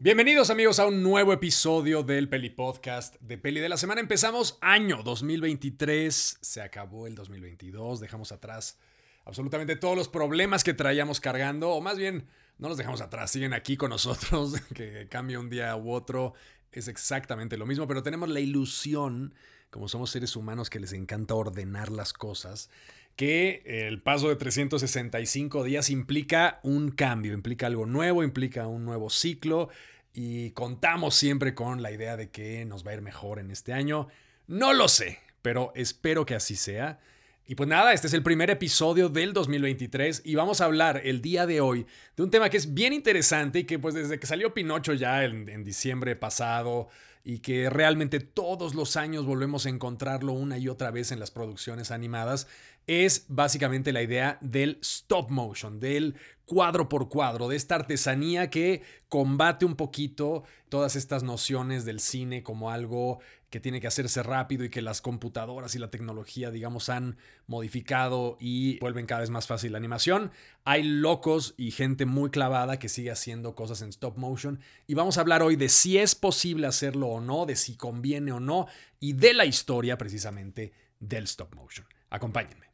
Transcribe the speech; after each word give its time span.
Bienvenidos 0.00 0.50
amigos 0.50 0.80
a 0.80 0.86
un 0.86 1.00
nuevo 1.00 1.32
episodio 1.32 2.02
del 2.02 2.28
Peli 2.28 2.50
Podcast 2.50 3.14
de 3.20 3.38
Peli 3.38 3.60
de 3.60 3.68
la 3.68 3.76
Semana. 3.76 4.00
Empezamos 4.00 4.58
año 4.60 5.04
2023, 5.04 6.38
se 6.40 6.60
acabó 6.60 7.06
el 7.06 7.14
2022, 7.14 8.00
dejamos 8.00 8.32
atrás 8.32 8.80
absolutamente 9.24 9.76
todos 9.76 9.96
los 9.96 10.08
problemas 10.08 10.64
que 10.64 10.74
traíamos 10.74 11.20
cargando, 11.20 11.70
o 11.70 11.80
más 11.80 11.98
bien 11.98 12.26
no 12.58 12.68
los 12.68 12.76
dejamos 12.76 13.00
atrás, 13.00 13.30
siguen 13.30 13.52
aquí 13.52 13.76
con 13.76 13.90
nosotros, 13.90 14.54
que 14.74 15.06
cambie 15.08 15.38
un 15.38 15.48
día 15.48 15.76
u 15.76 15.92
otro, 15.92 16.34
es 16.72 16.88
exactamente 16.88 17.56
lo 17.56 17.66
mismo, 17.66 17.86
pero 17.86 18.02
tenemos 18.02 18.28
la 18.28 18.40
ilusión, 18.40 19.34
como 19.70 19.86
somos 19.86 20.10
seres 20.10 20.34
humanos 20.34 20.68
que 20.68 20.80
les 20.80 20.94
encanta 20.94 21.36
ordenar 21.36 21.92
las 21.92 22.12
cosas, 22.12 22.70
que 23.16 23.62
el 23.64 24.00
paso 24.00 24.28
de 24.28 24.36
365 24.36 25.64
días 25.64 25.90
implica 25.90 26.60
un 26.62 26.90
cambio, 26.90 27.34
implica 27.34 27.66
algo 27.66 27.86
nuevo, 27.86 28.22
implica 28.22 28.66
un 28.66 28.84
nuevo 28.84 29.10
ciclo 29.10 29.68
y 30.14 30.50
contamos 30.50 31.14
siempre 31.14 31.54
con 31.54 31.82
la 31.82 31.90
idea 31.90 32.16
de 32.16 32.30
que 32.30 32.64
nos 32.64 32.86
va 32.86 32.92
a 32.92 32.94
ir 32.94 33.02
mejor 33.02 33.38
en 33.38 33.50
este 33.50 33.72
año. 33.72 34.08
No 34.46 34.72
lo 34.72 34.88
sé, 34.88 35.18
pero 35.42 35.72
espero 35.74 36.26
que 36.26 36.34
así 36.34 36.56
sea. 36.56 37.00
Y 37.46 37.54
pues 37.54 37.68
nada, 37.68 37.92
este 37.92 38.06
es 38.06 38.14
el 38.14 38.22
primer 38.22 38.50
episodio 38.50 39.08
del 39.08 39.32
2023 39.32 40.22
y 40.24 40.36
vamos 40.36 40.60
a 40.60 40.66
hablar 40.66 41.02
el 41.04 41.20
día 41.20 41.44
de 41.44 41.60
hoy 41.60 41.86
de 42.16 42.22
un 42.22 42.30
tema 42.30 42.48
que 42.48 42.56
es 42.56 42.72
bien 42.72 42.92
interesante 42.92 43.60
y 43.60 43.64
que 43.64 43.78
pues 43.78 43.94
desde 43.94 44.18
que 44.18 44.26
salió 44.26 44.54
Pinocho 44.54 44.94
ya 44.94 45.24
en, 45.24 45.48
en 45.48 45.64
diciembre 45.64 46.14
pasado 46.14 46.88
y 47.24 47.38
que 47.38 47.70
realmente 47.70 48.20
todos 48.20 48.74
los 48.74 48.96
años 48.96 49.26
volvemos 49.26 49.66
a 49.66 49.68
encontrarlo 49.68 50.32
una 50.32 50.58
y 50.58 50.68
otra 50.68 50.90
vez 50.90 51.12
en 51.12 51.20
las 51.20 51.30
producciones 51.30 51.90
animadas, 51.90 52.48
es 52.86 53.26
básicamente 53.28 53.92
la 53.92 54.02
idea 54.02 54.38
del 54.40 54.78
stop 54.82 55.30
motion, 55.30 55.80
del 55.80 56.16
cuadro 56.44 56.88
por 56.88 57.08
cuadro, 57.08 57.48
de 57.48 57.56
esta 57.56 57.76
artesanía 57.76 58.50
que 58.50 58.82
combate 59.08 59.64
un 59.64 59.76
poquito 59.76 60.44
todas 60.68 60.96
estas 60.96 61.22
nociones 61.22 61.84
del 61.84 62.00
cine 62.00 62.42
como 62.42 62.70
algo 62.70 63.20
que 63.52 63.60
tiene 63.60 63.82
que 63.82 63.86
hacerse 63.86 64.22
rápido 64.22 64.64
y 64.64 64.70
que 64.70 64.80
las 64.80 65.02
computadoras 65.02 65.74
y 65.74 65.78
la 65.78 65.90
tecnología, 65.90 66.50
digamos, 66.50 66.88
han 66.88 67.18
modificado 67.46 68.38
y 68.40 68.78
vuelven 68.78 69.04
cada 69.04 69.20
vez 69.20 69.28
más 69.28 69.46
fácil 69.46 69.72
la 69.72 69.78
animación. 69.78 70.32
Hay 70.64 70.82
locos 70.82 71.54
y 71.58 71.70
gente 71.70 72.06
muy 72.06 72.30
clavada 72.30 72.78
que 72.78 72.88
sigue 72.88 73.10
haciendo 73.10 73.54
cosas 73.54 73.82
en 73.82 73.90
stop 73.90 74.16
motion 74.16 74.60
y 74.86 74.94
vamos 74.94 75.18
a 75.18 75.20
hablar 75.20 75.42
hoy 75.42 75.56
de 75.56 75.68
si 75.68 75.98
es 75.98 76.14
posible 76.14 76.66
hacerlo 76.66 77.08
o 77.08 77.20
no, 77.20 77.44
de 77.44 77.56
si 77.56 77.76
conviene 77.76 78.32
o 78.32 78.40
no 78.40 78.66
y 79.00 79.12
de 79.12 79.34
la 79.34 79.44
historia 79.44 79.98
precisamente 79.98 80.72
del 80.98 81.24
stop 81.24 81.54
motion. 81.54 81.86
Acompáñenme. 82.08 82.71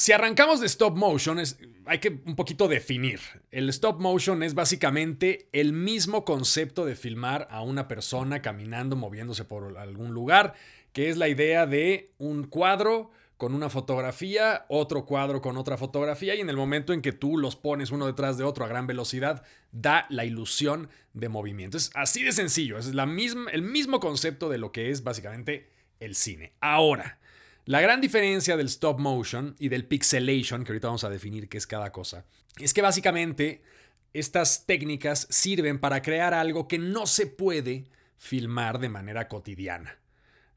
Si 0.00 0.12
arrancamos 0.12 0.60
de 0.60 0.66
stop 0.66 0.96
motion, 0.96 1.38
hay 1.84 1.98
que 1.98 2.22
un 2.24 2.34
poquito 2.34 2.68
definir. 2.68 3.20
El 3.50 3.68
stop 3.68 4.00
motion 4.00 4.42
es 4.42 4.54
básicamente 4.54 5.50
el 5.52 5.74
mismo 5.74 6.24
concepto 6.24 6.86
de 6.86 6.96
filmar 6.96 7.46
a 7.50 7.60
una 7.60 7.86
persona 7.86 8.40
caminando, 8.40 8.96
moviéndose 8.96 9.44
por 9.44 9.76
algún 9.76 10.14
lugar, 10.14 10.54
que 10.94 11.10
es 11.10 11.18
la 11.18 11.28
idea 11.28 11.66
de 11.66 12.14
un 12.16 12.44
cuadro 12.44 13.10
con 13.40 13.54
una 13.54 13.70
fotografía, 13.70 14.66
otro 14.68 15.06
cuadro 15.06 15.40
con 15.40 15.56
otra 15.56 15.78
fotografía 15.78 16.34
y 16.34 16.40
en 16.40 16.50
el 16.50 16.58
momento 16.58 16.92
en 16.92 17.00
que 17.00 17.12
tú 17.12 17.38
los 17.38 17.56
pones 17.56 17.90
uno 17.90 18.04
detrás 18.06 18.36
de 18.36 18.44
otro 18.44 18.66
a 18.66 18.68
gran 18.68 18.86
velocidad, 18.86 19.42
da 19.72 20.04
la 20.10 20.26
ilusión 20.26 20.90
de 21.14 21.30
movimiento. 21.30 21.78
Es 21.78 21.90
así 21.94 22.22
de 22.22 22.32
sencillo, 22.32 22.76
es 22.76 22.94
la 22.94 23.06
misma, 23.06 23.50
el 23.50 23.62
mismo 23.62 23.98
concepto 23.98 24.50
de 24.50 24.58
lo 24.58 24.72
que 24.72 24.90
es 24.90 25.04
básicamente 25.04 25.70
el 26.00 26.16
cine. 26.16 26.52
Ahora, 26.60 27.18
la 27.64 27.80
gran 27.80 28.02
diferencia 28.02 28.58
del 28.58 28.66
stop 28.66 29.00
motion 29.00 29.56
y 29.58 29.70
del 29.70 29.86
pixelation, 29.86 30.62
que 30.62 30.72
ahorita 30.72 30.88
vamos 30.88 31.04
a 31.04 31.08
definir 31.08 31.48
qué 31.48 31.56
es 31.56 31.66
cada 31.66 31.92
cosa, 31.92 32.26
es 32.58 32.74
que 32.74 32.82
básicamente 32.82 33.62
estas 34.12 34.66
técnicas 34.66 35.26
sirven 35.30 35.78
para 35.78 36.02
crear 36.02 36.34
algo 36.34 36.68
que 36.68 36.78
no 36.78 37.06
se 37.06 37.26
puede 37.26 37.86
filmar 38.18 38.80
de 38.80 38.90
manera 38.90 39.28
cotidiana. 39.28 39.99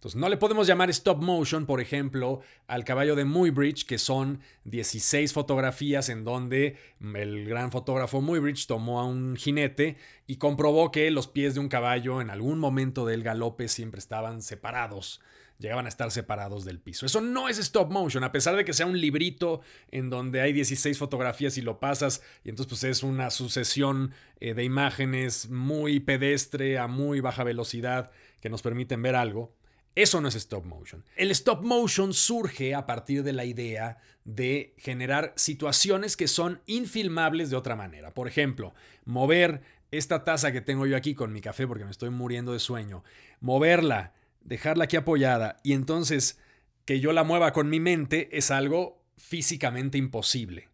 Entonces, 0.03 0.19
no 0.19 0.27
le 0.27 0.35
podemos 0.35 0.67
llamar 0.67 0.89
stop 0.89 1.21
motion, 1.23 1.65
por 1.65 1.79
ejemplo, 1.79 2.41
al 2.67 2.83
caballo 2.83 3.15
de 3.15 3.23
Muybridge, 3.23 3.85
que 3.85 3.97
son 3.97 4.41
16 4.65 5.31
fotografías 5.31 6.09
en 6.09 6.25
donde 6.25 6.75
el 7.15 7.45
gran 7.45 7.71
fotógrafo 7.71 8.19
Muybridge 8.19 8.67
tomó 8.67 8.99
a 8.99 9.05
un 9.05 9.37
jinete 9.37 9.95
y 10.27 10.35
comprobó 10.35 10.91
que 10.91 11.09
los 11.09 11.29
pies 11.29 11.53
de 11.53 11.61
un 11.61 11.69
caballo 11.69 12.19
en 12.19 12.31
algún 12.31 12.59
momento 12.59 13.05
del 13.05 13.23
galope 13.23 13.69
siempre 13.69 13.99
estaban 13.99 14.41
separados 14.41 15.21
llegaban 15.59 15.85
a 15.85 15.89
estar 15.89 16.11
separados 16.11 16.65
del 16.65 16.79
piso. 16.79 17.05
Eso 17.05 17.21
no 17.21 17.47
es 17.47 17.57
stop 17.57 17.89
motion, 17.89 18.25
a 18.25 18.33
pesar 18.33 18.57
de 18.57 18.65
que 18.65 18.73
sea 18.73 18.85
un 18.85 18.99
librito 18.99 19.61
en 19.91 20.09
donde 20.09 20.41
hay 20.41 20.51
16 20.51 20.97
fotografías 20.97 21.57
y 21.57 21.61
lo 21.61 21.79
pasas 21.79 22.21
y 22.43 22.49
entonces 22.49 22.69
pues 22.69 22.83
es 22.83 23.03
una 23.03 23.29
sucesión 23.29 24.11
eh, 24.41 24.53
de 24.53 24.65
imágenes 24.65 25.49
muy 25.49 26.01
pedestre 26.01 26.77
a 26.77 26.87
muy 26.87 27.21
baja 27.21 27.45
velocidad 27.45 28.11
que 28.41 28.49
nos 28.49 28.61
permiten 28.61 29.01
ver 29.01 29.15
algo. 29.15 29.53
Eso 29.95 30.21
no 30.21 30.27
es 30.27 30.35
stop 30.35 30.65
motion. 30.65 31.03
El 31.15 31.29
stop 31.31 31.63
motion 31.63 32.13
surge 32.13 32.73
a 32.73 32.85
partir 32.85 33.23
de 33.23 33.33
la 33.33 33.45
idea 33.45 33.99
de 34.25 34.73
generar 34.77 35.33
situaciones 35.35 36.17
que 36.17 36.27
son 36.27 36.61
infilmables 36.65 37.49
de 37.49 37.57
otra 37.57 37.75
manera. 37.75 38.13
Por 38.13 38.27
ejemplo, 38.27 38.73
mover 39.05 39.61
esta 39.91 40.23
taza 40.23 40.51
que 40.51 40.61
tengo 40.61 40.87
yo 40.87 40.97
aquí 40.97 41.13
con 41.13 41.31
mi 41.31 41.41
café 41.41 41.67
porque 41.67 41.85
me 41.85 41.91
estoy 41.91 42.09
muriendo 42.09 42.53
de 42.53 42.59
sueño, 42.59 43.03
moverla, 43.39 44.13
dejarla 44.41 44.85
aquí 44.85 44.95
apoyada 44.95 45.57
y 45.61 45.73
entonces 45.73 46.39
que 46.85 46.99
yo 46.99 47.13
la 47.13 47.23
mueva 47.23 47.53
con 47.53 47.69
mi 47.69 47.79
mente 47.79 48.35
es 48.35 48.49
algo 48.49 49.03
físicamente 49.17 49.97
imposible. 49.99 50.69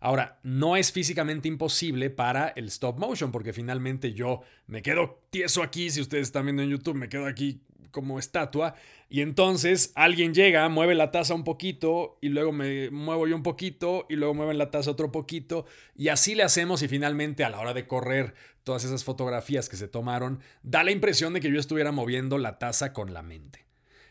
Ahora, 0.00 0.38
no 0.42 0.76
es 0.76 0.92
físicamente 0.92 1.48
imposible 1.48 2.10
para 2.10 2.48
el 2.48 2.66
stop 2.68 2.98
motion, 2.98 3.32
porque 3.32 3.52
finalmente 3.52 4.12
yo 4.12 4.42
me 4.66 4.82
quedo 4.82 5.22
tieso 5.30 5.62
aquí, 5.62 5.90
si 5.90 6.00
ustedes 6.00 6.28
están 6.28 6.44
viendo 6.44 6.62
en 6.62 6.70
YouTube, 6.70 6.96
me 6.96 7.08
quedo 7.08 7.26
aquí 7.26 7.60
como 7.96 8.18
estatua, 8.18 8.74
y 9.08 9.22
entonces 9.22 9.90
alguien 9.94 10.34
llega, 10.34 10.68
mueve 10.68 10.94
la 10.94 11.10
taza 11.10 11.32
un 11.32 11.44
poquito, 11.44 12.18
y 12.20 12.28
luego 12.28 12.52
me 12.52 12.90
muevo 12.90 13.26
yo 13.26 13.34
un 13.34 13.42
poquito, 13.42 14.04
y 14.10 14.16
luego 14.16 14.34
mueven 14.34 14.58
la 14.58 14.70
taza 14.70 14.90
otro 14.90 15.10
poquito, 15.10 15.64
y 15.94 16.08
así 16.08 16.34
le 16.34 16.42
hacemos, 16.42 16.82
y 16.82 16.88
finalmente 16.88 17.42
a 17.42 17.48
la 17.48 17.58
hora 17.58 17.72
de 17.72 17.86
correr 17.86 18.34
todas 18.64 18.84
esas 18.84 19.02
fotografías 19.02 19.70
que 19.70 19.76
se 19.76 19.88
tomaron, 19.88 20.40
da 20.62 20.84
la 20.84 20.90
impresión 20.90 21.32
de 21.32 21.40
que 21.40 21.50
yo 21.50 21.58
estuviera 21.58 21.90
moviendo 21.90 22.36
la 22.36 22.58
taza 22.58 22.92
con 22.92 23.14
la 23.14 23.22
mente. 23.22 23.65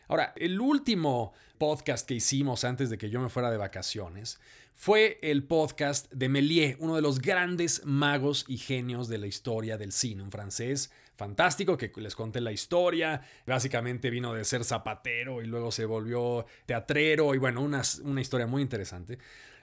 Ahora, 0.07 0.33
el 0.35 0.59
último 0.59 1.33
podcast 1.57 2.07
que 2.07 2.15
hicimos 2.15 2.63
antes 2.63 2.89
de 2.89 2.97
que 2.97 3.09
yo 3.09 3.19
me 3.19 3.29
fuera 3.29 3.49
de 3.49 3.57
vacaciones 3.57 4.39
fue 4.73 5.19
el 5.21 5.43
podcast 5.43 6.11
de 6.11 6.27
Méliès, 6.27 6.75
uno 6.79 6.95
de 6.95 7.01
los 7.01 7.19
grandes 7.19 7.83
magos 7.85 8.45
y 8.47 8.57
genios 8.57 9.07
de 9.07 9.17
la 9.17 9.27
historia 9.27 9.77
del 9.77 9.91
cine, 9.91 10.21
un 10.21 10.31
francés 10.31 10.91
fantástico 11.15 11.77
que 11.77 11.91
les 11.95 12.15
conté 12.15 12.41
la 12.41 12.51
historia. 12.51 13.21
Básicamente 13.47 14.09
vino 14.09 14.33
de 14.33 14.43
ser 14.43 14.63
zapatero 14.63 15.41
y 15.41 15.47
luego 15.47 15.71
se 15.71 15.85
volvió 15.85 16.45
teatrero 16.65 17.33
y 17.33 17.37
bueno, 17.37 17.61
una, 17.61 17.81
una 18.03 18.21
historia 18.21 18.47
muy 18.47 18.61
interesante. 18.61 19.17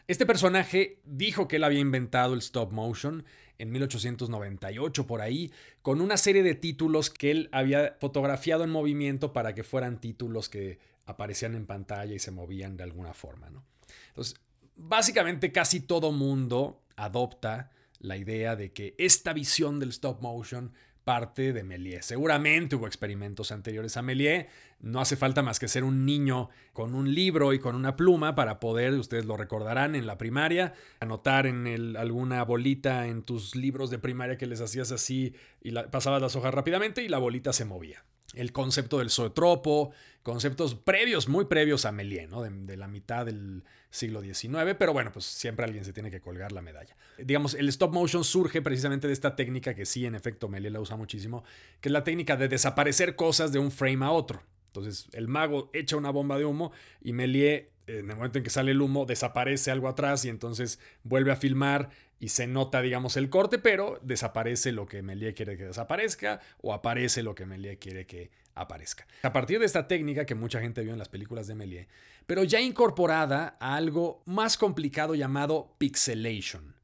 Este 0.09 0.27
personaje 0.27 0.99
dijo 1.05 1.47
que 1.47 1.57
él 1.57 1.65
había 1.65 1.79
inventado 1.79 2.35
el 2.35 2.41
stop 2.41 2.73
motion 2.73 3.25
en 3.59 3.71
1898 3.71 5.07
por 5.07 5.21
ahí, 5.21 5.53
con 5.83 6.01
una 6.01 6.17
serie 6.17 6.43
de 6.43 6.55
títulos 6.55 7.11
que 7.11 7.31
él 7.31 7.49
había 7.53 7.97
fotografiado 8.01 8.65
en 8.65 8.71
movimiento 8.71 9.33
para 9.33 9.55
que 9.55 9.65
fueran 9.65 10.01
títulos 10.01 10.49
que 10.49 10.79
aparecían 11.07 11.55
en 11.55 11.67
pantalla 11.67 12.15
y 12.15 12.19
se 12.19 12.31
movían 12.31 12.77
de 12.77 12.85
alguna 12.85 13.15
forma. 13.15 13.51
¿no? 13.51 13.65
Entonces, 14.09 14.41
básicamente 14.77 15.53
casi 15.53 15.81
todo 15.81 16.13
mundo 16.13 16.83
adopta 16.97 17.71
la 17.99 18.17
idea 18.17 18.57
de 18.57 18.73
que 18.73 18.95
esta 18.99 19.33
visión 19.33 19.79
del 19.79 19.91
stop 19.91 20.21
motion 20.21 20.73
parte 21.05 21.53
de 21.53 21.63
Méliès. 21.65 22.07
Seguramente 22.07 22.77
hubo 22.77 22.87
experimentos 22.87 23.53
anteriores 23.53 23.97
a 23.97 24.03
Méliès. 24.03 24.47
No 24.81 25.01
hace 25.01 25.17
falta 25.17 25.43
más 25.43 25.59
que 25.59 25.69
ser 25.69 25.85
un 25.85 26.05
niño 26.05 26.49
con 26.73 26.95
un 26.95 27.15
libro 27.15 27.53
y 27.53 27.59
con 27.59 27.77
una 27.77 27.97
pluma 27.97 28.35
para 28.35 28.61
poder, 28.61 28.95
ustedes 28.95 29.25
lo 29.25 29.37
recordarán 29.37 29.95
en 29.95 30.07
la 30.07 30.19
primaria, 30.19 30.75
anotar 31.01 31.47
en 31.47 31.97
alguna 31.97 32.45
bolita 32.45 33.07
en 33.07 33.23
tus 33.23 33.55
libros 33.55 33.91
de 33.91 33.99
primaria 33.99 34.37
que 34.37 34.47
les 34.47 34.61
hacías 34.61 34.93
así 34.93 35.35
y 35.63 35.73
pasabas 35.73 36.21
las 36.21 36.37
hojas 36.37 36.53
rápidamente 36.53 37.03
y 37.03 37.09
la 37.09 37.19
bolita 37.19 37.53
se 37.53 37.65
movía 37.65 38.05
el 38.35 38.53
concepto 38.53 38.99
del 38.99 39.11
zootropo, 39.11 39.93
conceptos 40.23 40.75
previos, 40.75 41.29
muy 41.29 41.47
previos 41.47 41.85
a 41.85 41.93
Méliès, 41.93 42.29
¿no? 42.29 42.43
de, 42.43 42.77
la 42.77 42.89
mitad 42.89 43.27
del 43.27 43.65
siglo 43.91 44.23
XIX, 44.23 44.75
pero 44.79 44.93
bueno, 44.93 45.13
pues 45.13 45.25
siempre 45.25 45.65
alguien 45.65 45.85
se 45.85 45.93
tiene 45.93 46.11
que 46.11 46.21
colgar 46.21 46.53
la 46.53 46.63
medalla. 46.63 46.97
Digamos, 47.19 47.55
el 47.55 47.69
stop 47.69 47.93
motion 47.93 48.25
surge 48.25 48.63
precisamente 48.63 49.07
de 49.07 49.13
esta 49.13 49.37
técnica 49.37 49.75
que 49.75 49.85
sí, 49.85 50.07
en 50.07 50.15
efecto, 50.15 50.49
Méliès 50.49 50.73
la 50.73 50.81
usa 50.81 50.97
muchísimo, 50.97 51.45
que 51.81 51.89
es 51.89 51.93
la 51.93 52.05
técnica 52.05 52.37
de 52.37 52.49
desaparecer 52.49 53.17
cosas 53.17 53.53
de 53.53 53.59
un 53.59 53.71
frame 53.71 54.05
a 54.05 54.11
otro. 54.11 54.43
Entonces, 54.67 55.09
el 55.13 55.29
mago 55.29 55.71
echa 55.75 55.97
una 55.97 56.11
bomba 56.11 56.39
de 56.39 56.47
humo 56.47 56.73
y 57.03 57.13
Méliès, 57.13 57.65
en 57.87 58.09
el 58.09 58.17
momento 58.17 58.39
en 58.39 58.45
que 58.45 58.51
sale 58.51 58.71
el 58.71 58.81
humo, 58.81 59.05
desaparece 59.05 59.71
algo 59.71 59.89
atrás 59.89 60.25
y 60.25 60.29
entonces 60.29 60.79
vuelve 61.03 61.33
a 61.33 61.37
filmar 61.37 61.91
y 62.23 62.29
se 62.29 62.47
nota, 62.47 62.81
digamos, 62.81 63.17
el 63.17 63.31
corte, 63.31 63.59
pero 63.59 63.99
desaparece 64.01 64.71
lo 64.71 64.87
que 64.87 65.03
Méliès 65.03 65.35
quiere 65.35 65.57
que 65.57 65.65
desaparezca 65.65 66.41
o 66.61 66.73
aparece 66.73 67.25
lo 67.25 67.35
que 67.35 67.47
Méliès 67.47 67.79
quiere 67.81 68.07
que 68.07 68.31
aparezca. 68.55 69.09
A 69.25 69.33
partir 69.33 69.59
de 69.59 69.67
esta 69.67 69.89
técnica 69.89 70.25
que 70.25 70.37
mucha 70.37 70.61
gente 70.61 70.83
vio 70.83 70.93
en 70.93 71.01
las 71.01 71.09
películas 71.09 71.49
de 71.49 71.57
Méliès, 71.57 71.89
pero 72.29 72.45
ya 72.45 72.61
incorporada 72.61 73.57
a 73.59 73.75
algo 73.75 74.23
más 74.25 74.57
complicado 74.57 75.17
llamado 75.17 75.75
pixelation. 75.79 76.77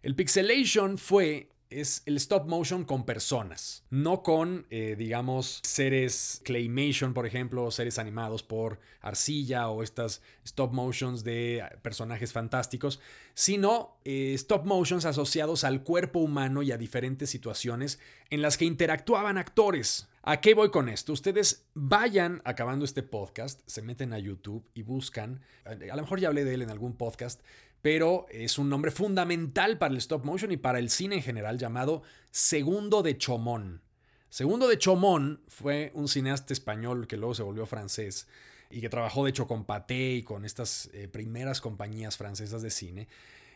El 0.00 0.14
pixelation 0.14 0.96
fue 0.96 1.50
es 1.70 2.02
el 2.06 2.16
stop 2.16 2.46
motion 2.46 2.84
con 2.84 3.04
personas, 3.04 3.84
no 3.90 4.22
con, 4.22 4.66
eh, 4.70 4.94
digamos, 4.96 5.60
seres 5.64 6.40
claymation, 6.44 7.14
por 7.14 7.26
ejemplo, 7.26 7.70
seres 7.70 7.98
animados 7.98 8.42
por 8.42 8.80
arcilla 9.00 9.68
o 9.68 9.82
estas 9.82 10.22
stop 10.44 10.72
motions 10.72 11.24
de 11.24 11.64
personajes 11.82 12.32
fantásticos, 12.32 13.00
sino 13.34 13.98
eh, 14.04 14.34
stop 14.34 14.64
motions 14.64 15.04
asociados 15.04 15.64
al 15.64 15.82
cuerpo 15.82 16.20
humano 16.20 16.62
y 16.62 16.72
a 16.72 16.78
diferentes 16.78 17.30
situaciones 17.30 17.98
en 18.30 18.42
las 18.42 18.56
que 18.56 18.64
interactuaban 18.64 19.38
actores. 19.38 20.08
¿A 20.28 20.40
qué 20.40 20.54
voy 20.54 20.70
con 20.70 20.88
esto? 20.88 21.12
Ustedes 21.12 21.68
vayan 21.74 22.42
acabando 22.44 22.84
este 22.84 23.04
podcast, 23.04 23.60
se 23.66 23.80
meten 23.80 24.12
a 24.12 24.18
YouTube 24.18 24.68
y 24.74 24.82
buscan, 24.82 25.40
a 25.64 25.74
lo 25.74 26.02
mejor 26.02 26.18
ya 26.18 26.26
hablé 26.26 26.44
de 26.44 26.54
él 26.54 26.62
en 26.62 26.70
algún 26.70 26.96
podcast, 26.96 27.42
pero 27.86 28.26
es 28.32 28.58
un 28.58 28.68
nombre 28.68 28.90
fundamental 28.90 29.78
para 29.78 29.92
el 29.92 29.98
stop 29.98 30.24
motion 30.24 30.50
y 30.50 30.56
para 30.56 30.80
el 30.80 30.90
cine 30.90 31.14
en 31.14 31.22
general 31.22 31.56
llamado 31.56 32.02
Segundo 32.32 33.04
de 33.04 33.16
Chomón. 33.16 33.80
Segundo 34.28 34.66
de 34.66 34.76
Chomón 34.76 35.40
fue 35.46 35.92
un 35.94 36.08
cineasta 36.08 36.52
español 36.52 37.06
que 37.06 37.16
luego 37.16 37.36
se 37.36 37.44
volvió 37.44 37.64
francés 37.64 38.26
y 38.70 38.80
que 38.80 38.88
trabajó 38.88 39.22
de 39.22 39.30
hecho 39.30 39.46
con 39.46 39.64
Pathé 39.64 40.14
y 40.14 40.22
con 40.24 40.44
estas 40.44 40.90
eh, 40.94 41.06
primeras 41.06 41.60
compañías 41.60 42.16
francesas 42.16 42.60
de 42.60 42.70
cine, 42.70 43.06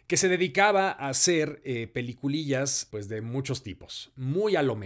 que 0.06 0.16
se 0.16 0.28
dedicaba 0.28 0.92
a 0.92 1.08
hacer 1.08 1.60
eh, 1.64 1.88
peliculillas 1.88 2.86
pues, 2.88 3.08
de 3.08 3.22
muchos 3.22 3.64
tipos, 3.64 4.12
muy 4.14 4.54
a 4.54 4.62
lo 4.62 4.76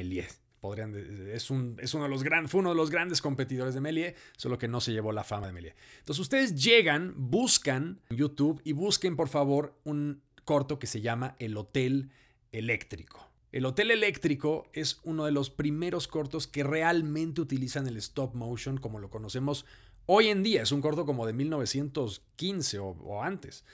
es, 0.72 1.50
un, 1.50 1.76
es 1.80 1.92
uno 1.94 2.04
de 2.04 2.10
los 2.10 2.22
grandes, 2.22 2.50
fue 2.50 2.60
uno 2.60 2.70
de 2.70 2.76
los 2.76 2.90
grandes 2.90 3.20
competidores 3.20 3.74
de 3.74 3.80
Méliès, 3.80 4.14
solo 4.36 4.58
que 4.58 4.68
no 4.68 4.80
se 4.80 4.92
llevó 4.92 5.12
la 5.12 5.24
fama 5.24 5.48
de 5.48 5.52
Méliès. 5.52 5.74
Entonces 5.98 6.20
ustedes 6.20 6.54
llegan, 6.54 7.12
buscan 7.16 8.00
en 8.08 8.16
YouTube 8.16 8.60
y 8.64 8.72
busquen 8.72 9.16
por 9.16 9.28
favor 9.28 9.74
un 9.84 10.22
corto 10.44 10.78
que 10.78 10.86
se 10.86 11.00
llama 11.00 11.36
El 11.38 11.56
Hotel 11.56 12.10
Eléctrico. 12.52 13.28
El 13.52 13.66
Hotel 13.66 13.90
Eléctrico 13.90 14.68
es 14.72 15.00
uno 15.04 15.26
de 15.26 15.32
los 15.32 15.50
primeros 15.50 16.08
cortos 16.08 16.46
que 16.46 16.64
realmente 16.64 17.40
utilizan 17.40 17.86
el 17.86 17.96
stop 17.98 18.34
motion 18.34 18.78
como 18.78 18.98
lo 18.98 19.10
conocemos 19.10 19.64
hoy 20.06 20.28
en 20.28 20.42
día. 20.42 20.62
Es 20.62 20.72
un 20.72 20.80
corto 20.80 21.06
como 21.06 21.26
de 21.26 21.34
1915 21.34 22.78
o, 22.78 22.86
o 22.86 23.22
antes. 23.22 23.64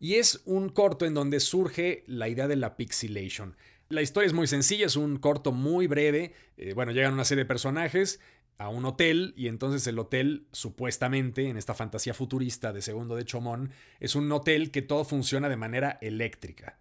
Y 0.00 0.14
es 0.14 0.42
un 0.44 0.68
corto 0.68 1.06
en 1.06 1.14
donde 1.14 1.40
surge 1.40 2.02
la 2.06 2.28
idea 2.28 2.48
de 2.48 2.56
la 2.56 2.76
pixelation. 2.76 3.56
La 3.92 4.00
historia 4.00 4.26
es 4.26 4.32
muy 4.32 4.46
sencilla, 4.46 4.86
es 4.86 4.96
un 4.96 5.18
corto 5.18 5.52
muy 5.52 5.86
breve. 5.86 6.32
Eh, 6.56 6.72
bueno, 6.72 6.92
llegan 6.92 7.12
una 7.12 7.26
serie 7.26 7.44
de 7.44 7.48
personajes 7.48 8.20
a 8.56 8.70
un 8.70 8.86
hotel 8.86 9.34
y 9.36 9.48
entonces 9.48 9.86
el 9.86 9.98
hotel 9.98 10.46
supuestamente 10.50 11.50
en 11.50 11.58
esta 11.58 11.74
fantasía 11.74 12.14
futurista 12.14 12.72
de 12.72 12.80
Segundo 12.80 13.16
de 13.16 13.26
Chomón 13.26 13.70
es 14.00 14.14
un 14.14 14.32
hotel 14.32 14.70
que 14.70 14.80
todo 14.80 15.04
funciona 15.04 15.50
de 15.50 15.56
manera 15.56 15.98
eléctrica, 16.00 16.78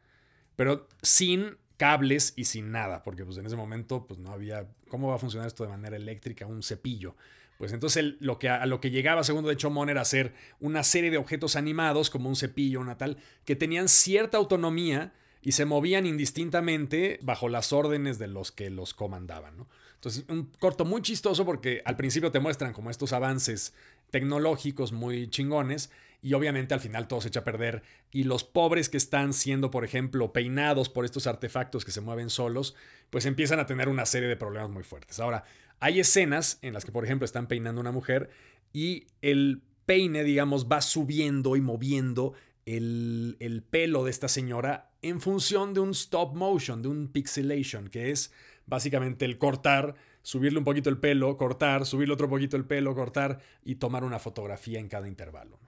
pero 0.55 0.87
sin 1.01 1.57
cables 1.75 2.31
y 2.37 2.45
sin 2.45 2.71
nada, 2.71 3.03
porque 3.03 3.25
pues 3.25 3.37
en 3.37 3.45
ese 3.45 3.57
momento 3.57 4.07
pues 4.07 4.17
no 4.17 4.31
había 4.31 4.69
cómo 4.87 5.09
va 5.09 5.15
a 5.15 5.19
funcionar 5.19 5.47
esto 5.47 5.65
de 5.65 5.69
manera 5.69 5.97
eléctrica, 5.97 6.45
un 6.45 6.63
cepillo. 6.63 7.17
Pues 7.57 7.73
entonces 7.73 8.15
lo 8.21 8.39
que, 8.39 8.47
a 8.47 8.65
lo 8.65 8.79
que 8.79 8.89
llegaba 8.89 9.25
Segundo 9.25 9.49
de 9.49 9.57
Chomón 9.57 9.89
era 9.89 9.99
hacer 9.99 10.33
una 10.61 10.83
serie 10.83 11.11
de 11.11 11.17
objetos 11.17 11.57
animados 11.57 12.09
como 12.09 12.29
un 12.29 12.37
cepillo, 12.37 12.79
una 12.79 12.97
tal, 12.97 13.17
que 13.43 13.57
tenían 13.57 13.89
cierta 13.89 14.37
autonomía 14.37 15.11
y 15.41 15.53
se 15.53 15.65
movían 15.65 16.05
indistintamente 16.05 17.19
bajo 17.21 17.49
las 17.49 17.73
órdenes 17.73 18.19
de 18.19 18.27
los 18.27 18.51
que 18.51 18.69
los 18.69 18.93
comandaban. 18.93 19.57
¿no? 19.57 19.67
Entonces, 19.95 20.25
un 20.29 20.51
corto 20.59 20.85
muy 20.85 21.01
chistoso 21.01 21.45
porque 21.45 21.81
al 21.85 21.95
principio 21.95 22.31
te 22.31 22.39
muestran 22.39 22.73
como 22.73 22.89
estos 22.89 23.13
avances 23.13 23.73
tecnológicos 24.11 24.91
muy 24.91 25.29
chingones 25.29 25.91
y 26.21 26.33
obviamente 26.33 26.73
al 26.73 26.79
final 26.79 27.07
todo 27.07 27.21
se 27.21 27.29
echa 27.29 27.39
a 27.39 27.43
perder 27.43 27.81
y 28.11 28.25
los 28.25 28.43
pobres 28.43 28.89
que 28.89 28.97
están 28.97 29.33
siendo, 29.33 29.71
por 29.71 29.83
ejemplo, 29.83 30.33
peinados 30.33 30.89
por 30.89 31.05
estos 31.05 31.25
artefactos 31.25 31.85
que 31.85 31.91
se 31.91 32.01
mueven 32.01 32.29
solos, 32.29 32.75
pues 33.09 33.25
empiezan 33.25 33.59
a 33.59 33.65
tener 33.65 33.89
una 33.89 34.05
serie 34.05 34.29
de 34.29 34.35
problemas 34.35 34.69
muy 34.69 34.83
fuertes. 34.83 35.19
Ahora, 35.19 35.45
hay 35.79 35.99
escenas 35.99 36.59
en 36.61 36.73
las 36.73 36.85
que, 36.85 36.91
por 36.91 37.03
ejemplo, 37.03 37.25
están 37.25 37.47
peinando 37.47 37.81
una 37.81 37.91
mujer 37.91 38.29
y 38.71 39.07
el 39.21 39.63
peine, 39.87 40.23
digamos, 40.23 40.67
va 40.67 40.81
subiendo 40.81 41.55
y 41.55 41.61
moviendo 41.61 42.33
el, 42.67 43.37
el 43.39 43.63
pelo 43.63 44.03
de 44.03 44.11
esta 44.11 44.27
señora 44.27 44.90
en 45.01 45.21
función 45.21 45.73
de 45.73 45.79
un 45.79 45.91
stop 45.91 46.35
motion, 46.35 46.81
de 46.81 46.87
un 46.87 47.07
pixelation, 47.07 47.87
que 47.87 48.11
es 48.11 48.31
básicamente 48.65 49.25
el 49.25 49.37
cortar, 49.37 49.95
subirle 50.21 50.59
un 50.59 50.65
poquito 50.65 50.89
el 50.89 50.97
pelo, 50.97 51.35
cortar, 51.37 51.85
subirle 51.85 52.13
otro 52.13 52.29
poquito 52.29 52.57
el 52.57 52.65
pelo, 52.65 52.93
cortar 52.95 53.39
y 53.63 53.75
tomar 53.75 54.03
una 54.03 54.19
fotografía 54.19 54.79
en 54.79 54.87
cada 54.87 55.07
intervalo. 55.07 55.59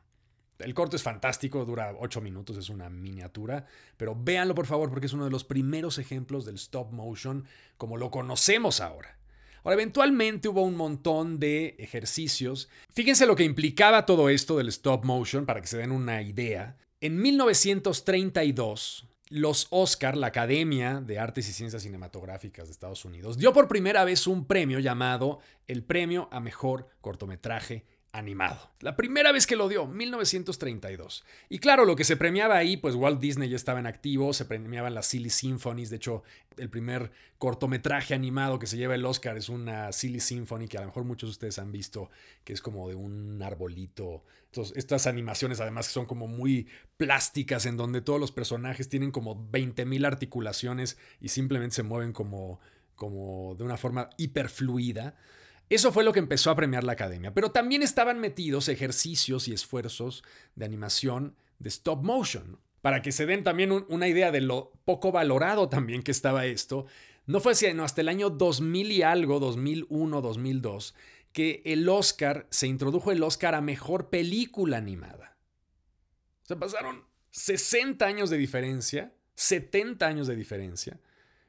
El 0.60 0.74
corto 0.74 0.96
es 0.96 1.04
fantástico, 1.04 1.66
dura 1.66 1.96
8 2.00 2.22
minutos, 2.22 2.58
es 2.58 2.70
una 2.70 2.90
miniatura, 2.90 3.66
pero 3.98 4.16
véanlo 4.16 4.56
por 4.56 4.68
favor 4.68 4.90
porque 4.90 5.08
es 5.08 5.14
uno 5.14 5.26
de 5.26 5.32
los 5.32 5.44
primeros 5.44 5.98
ejemplos 5.98 6.46
del 6.46 6.56
stop 6.56 6.92
motion 6.92 7.46
como 7.78 7.98
lo 7.98 8.12
conocemos 8.12 8.80
ahora. 8.80 9.18
Ahora, 9.64 9.76
eventualmente 9.76 10.50
hubo 10.50 10.64
un 10.64 10.76
montón 10.76 11.40
de 11.40 11.76
ejercicios. 11.80 12.70
Fíjense 12.92 13.26
lo 13.26 13.36
que 13.36 13.46
implicaba 13.46 14.06
todo 14.06 14.28
esto 14.30 14.58
del 14.58 14.68
stop 14.68 15.06
motion 15.06 15.46
para 15.46 15.62
que 15.62 15.68
se 15.68 15.78
den 15.78 15.92
una 15.92 16.22
idea. 16.22 16.76
En 17.00 17.22
1932, 17.22 19.08
los 19.34 19.66
Oscar, 19.72 20.16
la 20.16 20.28
Academia 20.28 21.02
de 21.02 21.18
Artes 21.18 21.50
y 21.50 21.54
Ciencias 21.54 21.82
Cinematográficas 21.82 22.68
de 22.68 22.72
Estados 22.72 23.04
Unidos, 23.04 23.40
dio 23.40 23.52
por 23.52 23.68
primera 23.68 24.04
vez 24.04 24.28
un 24.28 24.46
premio 24.46 24.78
llamado 24.78 25.40
el 25.66 25.84
Premio 25.84 26.30
a 26.32 26.40
Mejor 26.40 26.88
Cortometraje 27.02 27.84
animado. 28.14 28.70
La 28.80 28.96
primera 28.96 29.32
vez 29.32 29.48
que 29.48 29.56
lo 29.56 29.68
dio, 29.68 29.88
1932. 29.88 31.26
Y 31.50 31.58
claro, 31.58 31.84
lo 31.84 31.96
que 31.96 32.04
se 32.04 32.16
premiaba 32.16 32.56
ahí, 32.56 32.78
pues 32.78 32.94
Walt 32.94 33.20
Disney 33.20 33.50
ya 33.50 33.56
estaba 33.56 33.80
en 33.80 33.88
activo, 33.88 34.34
se 34.34 34.46
premiaban 34.46 34.94
las 34.94 35.08
Silly 35.08 35.32
Symphonies, 35.32 35.90
de 35.90 35.96
hecho, 35.96 36.24
el 36.58 36.70
primer 36.70 37.12
cortometraje 37.40 38.14
animado 38.14 38.60
que 38.60 38.68
se 38.68 38.78
lleva 38.78 38.94
el 38.94 39.04
Oscar 39.04 39.36
es 39.36 39.50
una 39.50 39.92
Silly 39.92 40.20
Symphony 40.20 40.68
que 40.68 40.78
a 40.78 40.82
lo 40.82 40.88
mejor 40.88 41.06
muchos 41.06 41.30
de 41.30 41.32
ustedes 41.32 41.58
han 41.58 41.72
visto, 41.72 42.12
que 42.44 42.54
es 42.54 42.62
como 42.62 42.88
de 42.88 42.94
un 42.94 43.42
arbolito. 43.42 44.24
Entonces, 44.46 44.78
estas 44.78 45.08
animaciones 45.08 45.60
además 45.60 45.88
son 45.88 46.06
como 46.06 46.28
muy 46.28 46.68
plásticas, 46.98 47.66
en 47.66 47.78
donde 47.78 48.02
todos 48.02 48.20
los 48.20 48.32
personajes 48.32 48.90
tienen 48.90 49.10
como 49.10 49.50
20.000 49.52 50.06
articulaciones 50.06 51.00
y 51.20 51.30
simplemente 51.30 51.78
se 51.78 51.84
mueven 51.84 52.14
como, 52.14 52.60
como 52.96 53.56
de 53.58 53.64
una 53.64 53.78
forma 53.78 54.12
hiperfluida. 54.18 55.16
Eso 55.70 55.92
fue 55.92 56.04
lo 56.04 56.14
que 56.14 56.20
empezó 56.20 56.52
a 56.52 56.56
premiar 56.56 56.84
la 56.84 56.94
academia, 56.94 57.34
pero 57.34 57.52
también 57.52 57.84
estaban 57.84 58.20
metidos 58.20 58.68
ejercicios 58.68 59.48
y 59.48 59.54
esfuerzos 59.54 60.24
de 60.56 60.66
animación 60.66 61.36
de 61.60 61.70
stop 61.70 62.04
motion. 62.04 62.60
Para 62.82 63.02
que 63.02 63.14
se 63.14 63.26
den 63.26 63.44
también 63.44 63.72
una 63.72 64.08
idea 64.08 64.32
de 64.32 64.42
lo 64.42 64.74
poco 64.84 65.12
valorado 65.12 65.70
también 65.70 66.04
que 66.04 66.12
estaba 66.12 66.46
esto, 66.46 66.86
no 67.26 67.40
fue 67.40 67.56
sino 67.56 67.84
hasta 67.86 68.02
el 68.02 68.10
año 68.10 68.30
2000 68.30 68.92
y 68.92 69.02
algo, 69.02 69.40
2001, 69.40 70.22
2002, 70.22 70.94
que 71.32 71.62
el 71.66 71.88
Oscar, 71.88 72.48
se 72.50 72.68
introdujo 72.68 73.12
el 73.12 73.24
Oscar 73.24 73.56
a 73.56 73.62
Mejor 73.62 74.10
Película 74.10 74.78
Animada. 74.78 75.38
Se 76.44 76.58
pasaron 76.58 77.06
60 77.32 78.06
años 78.06 78.30
de 78.30 78.38
diferencia, 78.38 79.14
70 79.36 80.06
años 80.06 80.28
de 80.28 80.36
diferencia, 80.36 81.00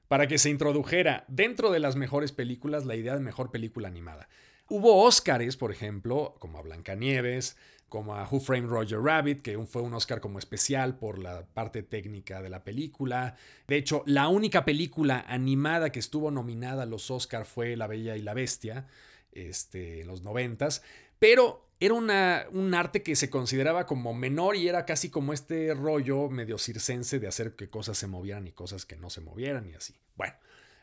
para 0.09 0.27
que 0.27 0.39
se 0.39 0.51
introdujera 0.51 1.25
dentro 1.29 1.71
de 1.71 1.81
las 1.81 1.97
mejores 1.97 2.33
películas 2.33 2.85
la 2.85 2.97
idea 2.97 3.15
de 3.15 3.21
mejor 3.21 3.51
película 3.51 3.89
animada. 3.89 4.29
Hubo 4.69 5.03
Óscares, 5.03 5.57
por 5.57 5.73
ejemplo, 5.73 6.37
como 6.39 6.59
a 6.59 6.63
Blancanieves, 6.63 7.57
como 7.89 8.17
a 8.17 8.27
Who 8.29 8.41
Framed 8.41 8.69
Roger 8.69 8.99
Rabbit, 9.01 9.43
que 9.43 9.57
fue 9.67 9.83
un 9.83 9.95
Oscar 9.95 10.21
como 10.21 10.39
especial 10.39 10.99
por 10.99 11.19
la 11.19 11.47
parte 11.47 11.83
técnica 11.83 12.43
de 12.43 12.49
la 12.51 12.65
película. 12.65 13.37
De 13.69 13.77
hecho, 13.77 14.03
la 14.07 14.29
única 14.29 14.65
película 14.65 15.25
animada 15.29 15.91
que 15.91 16.01
estuvo 16.01 16.31
nominada 16.31 16.83
a 16.83 16.87
los 16.87 17.11
Oscar 17.11 17.45
fue 17.45 17.77
La 17.77 17.87
Bella 17.87 18.17
y 18.17 18.23
la 18.23 18.35
Bestia, 18.35 18.87
este, 19.33 20.01
en 20.01 20.09
los 20.09 20.23
noventas. 20.23 20.83
Pero 21.19 21.69
era 21.85 21.95
un 21.95 22.75
arte 22.75 23.03
que 23.03 23.17
se 23.17 23.31
consideraba 23.31 23.87
como 23.87 24.15
menor 24.15 24.57
y 24.57 24.69
era 24.69 24.85
casi 24.85 25.11
como 25.11 25.33
este 25.33 25.75
rollo 25.75 26.29
medio 26.29 26.59
circense 26.59 27.19
de 27.19 27.27
hacer 27.27 27.57
que 27.57 27.69
cosas 27.69 27.99
se 27.99 28.07
movieran 28.07 28.47
y 28.47 28.53
cosas 28.53 28.87
que 28.87 28.97
no 28.97 29.11
se 29.11 29.21
movieran 29.21 29.69
y 29.69 29.75
así. 29.75 29.95
Bueno, 30.17 30.35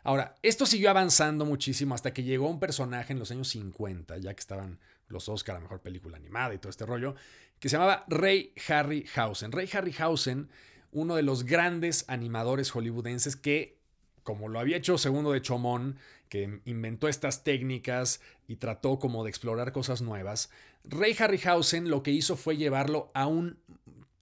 ahora, 0.04 0.36
esto 0.42 0.66
siguió 0.66 0.90
avanzando 0.90 1.46
muchísimo 1.46 1.96
hasta 1.96 2.14
que 2.14 2.24
llegó 2.24 2.50
un 2.50 2.60
personaje 2.60 3.14
en 3.14 3.20
los 3.20 3.32
años 3.32 3.50
50, 3.50 4.18
ya 4.18 4.34
que 4.34 4.40
estaban 4.40 4.80
los 5.08 5.30
Oscar 5.30 5.58
a 5.58 5.60
Mejor 5.60 5.82
Película 5.82 6.18
Animada 6.18 6.54
y 6.54 6.58
todo 6.58 6.70
este 6.70 6.86
rollo, 6.86 7.16
que 7.60 7.70
se 7.70 7.76
llamaba 7.76 8.06
Ray 8.08 8.54
Harryhausen. 8.68 9.52
Ray 9.52 9.70
Harryhausen, 9.72 10.50
uno 10.92 11.16
de 11.16 11.24
los 11.24 11.46
grandes 11.46 12.06
animadores 12.08 12.72
hollywoodenses 12.72 13.36
que, 13.36 13.81
como 14.24 14.48
lo 14.48 14.60
había 14.60 14.78
hecho 14.78 14.98
Segundo 14.98 15.32
de 15.32 15.42
Chomón, 15.42 15.98
que 16.30 16.62
inventó 16.66 17.08
estas 17.08 17.44
técnicas 17.44 18.22
y 18.48 18.56
trató 18.56 19.00
como 19.00 19.24
de 19.24 19.30
explorar 19.30 19.72
cosas 19.72 20.02
nuevas, 20.02 20.50
Ray 20.84 21.16
Harryhausen 21.18 21.90
lo 21.90 22.04
que 22.04 22.12
hizo 22.12 22.36
fue 22.36 22.58
llevarlo 22.58 23.12
a 23.14 23.28
un 23.28 23.60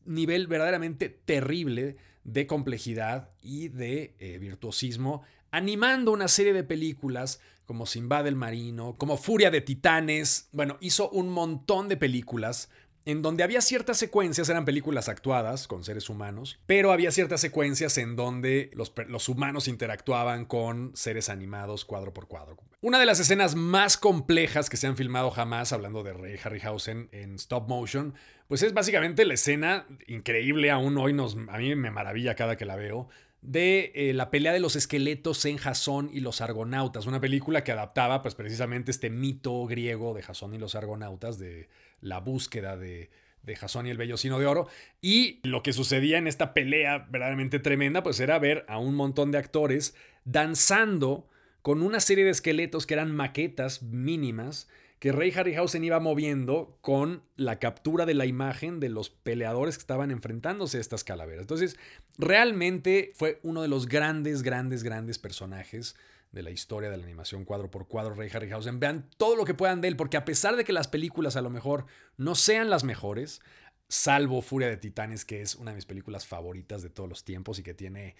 nivel 0.06 0.48
verdaderamente 0.48 1.10
terrible 1.10 1.98
de 2.24 2.48
complejidad 2.48 3.30
y 3.42 3.70
de 3.70 4.16
eh, 4.20 4.38
virtuosismo, 4.40 5.24
animando 5.52 6.12
una 6.12 6.28
serie 6.28 6.54
de 6.54 6.64
películas 6.64 7.40
como 7.66 7.86
Simba 7.86 8.24
del 8.24 8.36
Marino, 8.36 8.96
como 8.98 9.18
Furia 9.18 9.52
de 9.52 9.62
Titanes. 9.62 10.50
Bueno, 10.52 10.78
hizo 10.82 11.10
un 11.12 11.30
montón 11.30 11.88
de 11.88 11.98
películas 11.98 12.70
en 13.10 13.24
donde 13.24 13.44
había 13.44 13.62
ciertas 13.62 13.98
secuencias, 13.98 14.50
eran 14.50 14.66
películas 14.66 15.10
actuadas 15.10 15.68
con 15.68 15.84
seres 15.84 16.10
humanos, 16.10 16.60
pero 16.68 16.92
había 16.92 17.10
ciertas 17.10 17.42
secuencias 17.42 17.98
en 17.98 18.16
donde 18.16 18.70
los, 18.74 19.30
humanos 19.30 19.68
interactuaban 19.68 20.46
con 20.46 20.92
seres 20.96 21.30
animados 21.30 21.86
cuadro 21.86 22.14
por 22.14 22.28
cuadro. 22.28 22.58
Una 22.82 23.00
de 23.00 23.08
las 23.08 23.20
escenas 23.20 23.56
más 23.56 23.98
complejas 23.98 24.70
que 24.70 24.78
se 24.78 24.86
han 24.86 24.96
filmado 24.96 25.32
jamás, 25.32 25.74
hablando 25.74 26.04
de 26.04 26.14
Ray 26.14 26.36
Harryhausen 26.44 27.10
en 27.12 27.36
stop 27.36 27.68
motion, 27.68 28.14
pues 28.48 28.62
es 28.62 28.74
básicamente 28.74 29.26
la 29.26 29.34
escena 29.34 29.88
increíble, 30.06 30.70
aún 30.70 30.96
hoy 31.00 31.14
nos, 31.14 31.36
a 31.36 31.58
mí 31.58 31.74
me 31.76 31.90
maravilla 31.90 32.36
cada 32.36 32.58
que 32.58 32.66
la 32.66 32.76
veo, 32.76 33.10
de 33.42 33.92
eh, 33.96 34.14
la 34.14 34.30
pelea 34.32 34.52
de 34.52 34.60
los 34.60 34.76
esqueletos 34.76 35.46
en 35.46 35.58
Jasón 35.58 36.10
y 36.14 36.20
los 36.20 36.42
argonautas, 36.42 37.06
una 37.06 37.22
película 37.22 37.64
que 37.64 37.72
adaptaba 37.72 38.22
pues 38.22 38.36
precisamente 38.36 38.92
este 38.92 39.10
mito 39.10 39.66
griego 39.66 40.14
de 40.14 40.22
Jasón 40.22 40.54
y 40.54 40.58
los 40.58 40.76
argonautas, 40.76 41.40
de 41.40 41.70
la 42.02 42.20
búsqueda 42.20 42.76
de, 42.76 43.10
de 43.44 43.56
Jasón 43.56 43.88
y 43.88 43.90
el 43.90 43.98
Bellocino 43.98 44.40
de 44.40 44.46
Oro. 44.46 44.68
Y 45.02 45.40
lo 45.44 45.64
que 45.64 45.74
sucedía 45.74 46.18
en 46.18 46.28
esta 46.28 46.54
pelea 46.54 47.08
verdaderamente 47.10 47.60
tremenda, 47.60 48.04
pues 48.04 48.20
era 48.20 48.40
ver 48.40 48.66
a 48.68 48.78
un 48.78 48.96
montón 48.96 49.32
de 49.32 49.38
actores 49.38 49.96
danzando 50.26 51.30
con 51.62 51.82
una 51.82 52.00
serie 52.00 52.26
de 52.26 52.32
esqueletos 52.32 52.86
que 52.86 52.94
eran 52.94 53.16
maquetas 53.16 53.84
mínimas 53.84 54.70
que 55.00 55.14
Ray 55.14 55.32
Harryhausen 55.32 55.84
iba 55.84 56.00
moviendo 56.00 56.78
con 56.82 57.24
la 57.38 57.58
captura 57.58 58.06
de 58.06 58.14
la 58.14 58.26
imagen 58.26 58.80
de 58.80 58.90
los 58.90 59.10
peleadores 59.10 59.78
que 59.78 59.82
estaban 59.82 60.12
enfrentándose 60.12 60.78
a 60.78 60.82
estas 60.82 61.06
calaveras. 61.06 61.42
Entonces, 61.42 61.78
realmente 62.18 63.14
fue 63.16 63.40
uno 63.44 63.62
de 63.62 63.70
los 63.70 63.88
grandes, 63.88 64.44
grandes, 64.44 64.84
grandes 64.84 65.18
personajes 65.18 65.96
de 66.32 66.44
la 66.44 66.52
historia 66.52 66.90
de 66.90 66.98
la 66.98 67.06
animación 67.06 67.46
cuadro 67.46 67.72
por 67.72 67.88
cuadro, 67.88 68.14
Ray 68.14 68.30
Harryhausen. 68.32 68.80
Vean 68.80 69.10
todo 69.18 69.36
lo 69.36 69.46
que 69.46 69.54
puedan 69.54 69.82
de 69.82 69.88
él, 69.88 69.96
porque 69.96 70.18
a 70.18 70.26
pesar 70.26 70.58
de 70.58 70.66
que 70.66 70.74
las 70.74 70.88
películas 70.88 71.38
a 71.38 71.42
lo 71.42 71.50
mejor 71.50 71.86
no 72.18 72.36
sean 72.36 72.70
las 72.70 72.84
mejores, 72.84 73.42
salvo 73.88 74.42
Furia 74.42 74.68
de 74.68 74.78
Titanes, 74.78 75.26
que 75.26 75.42
es 75.42 75.56
una 75.56 75.72
de 75.72 75.76
mis 75.76 75.86
películas 75.86 76.28
favoritas 76.28 76.84
de 76.84 76.90
todos 76.90 77.10
los 77.10 77.24
tiempos 77.24 77.58
y 77.58 77.64
que 77.64 77.74
tiene 77.74 78.16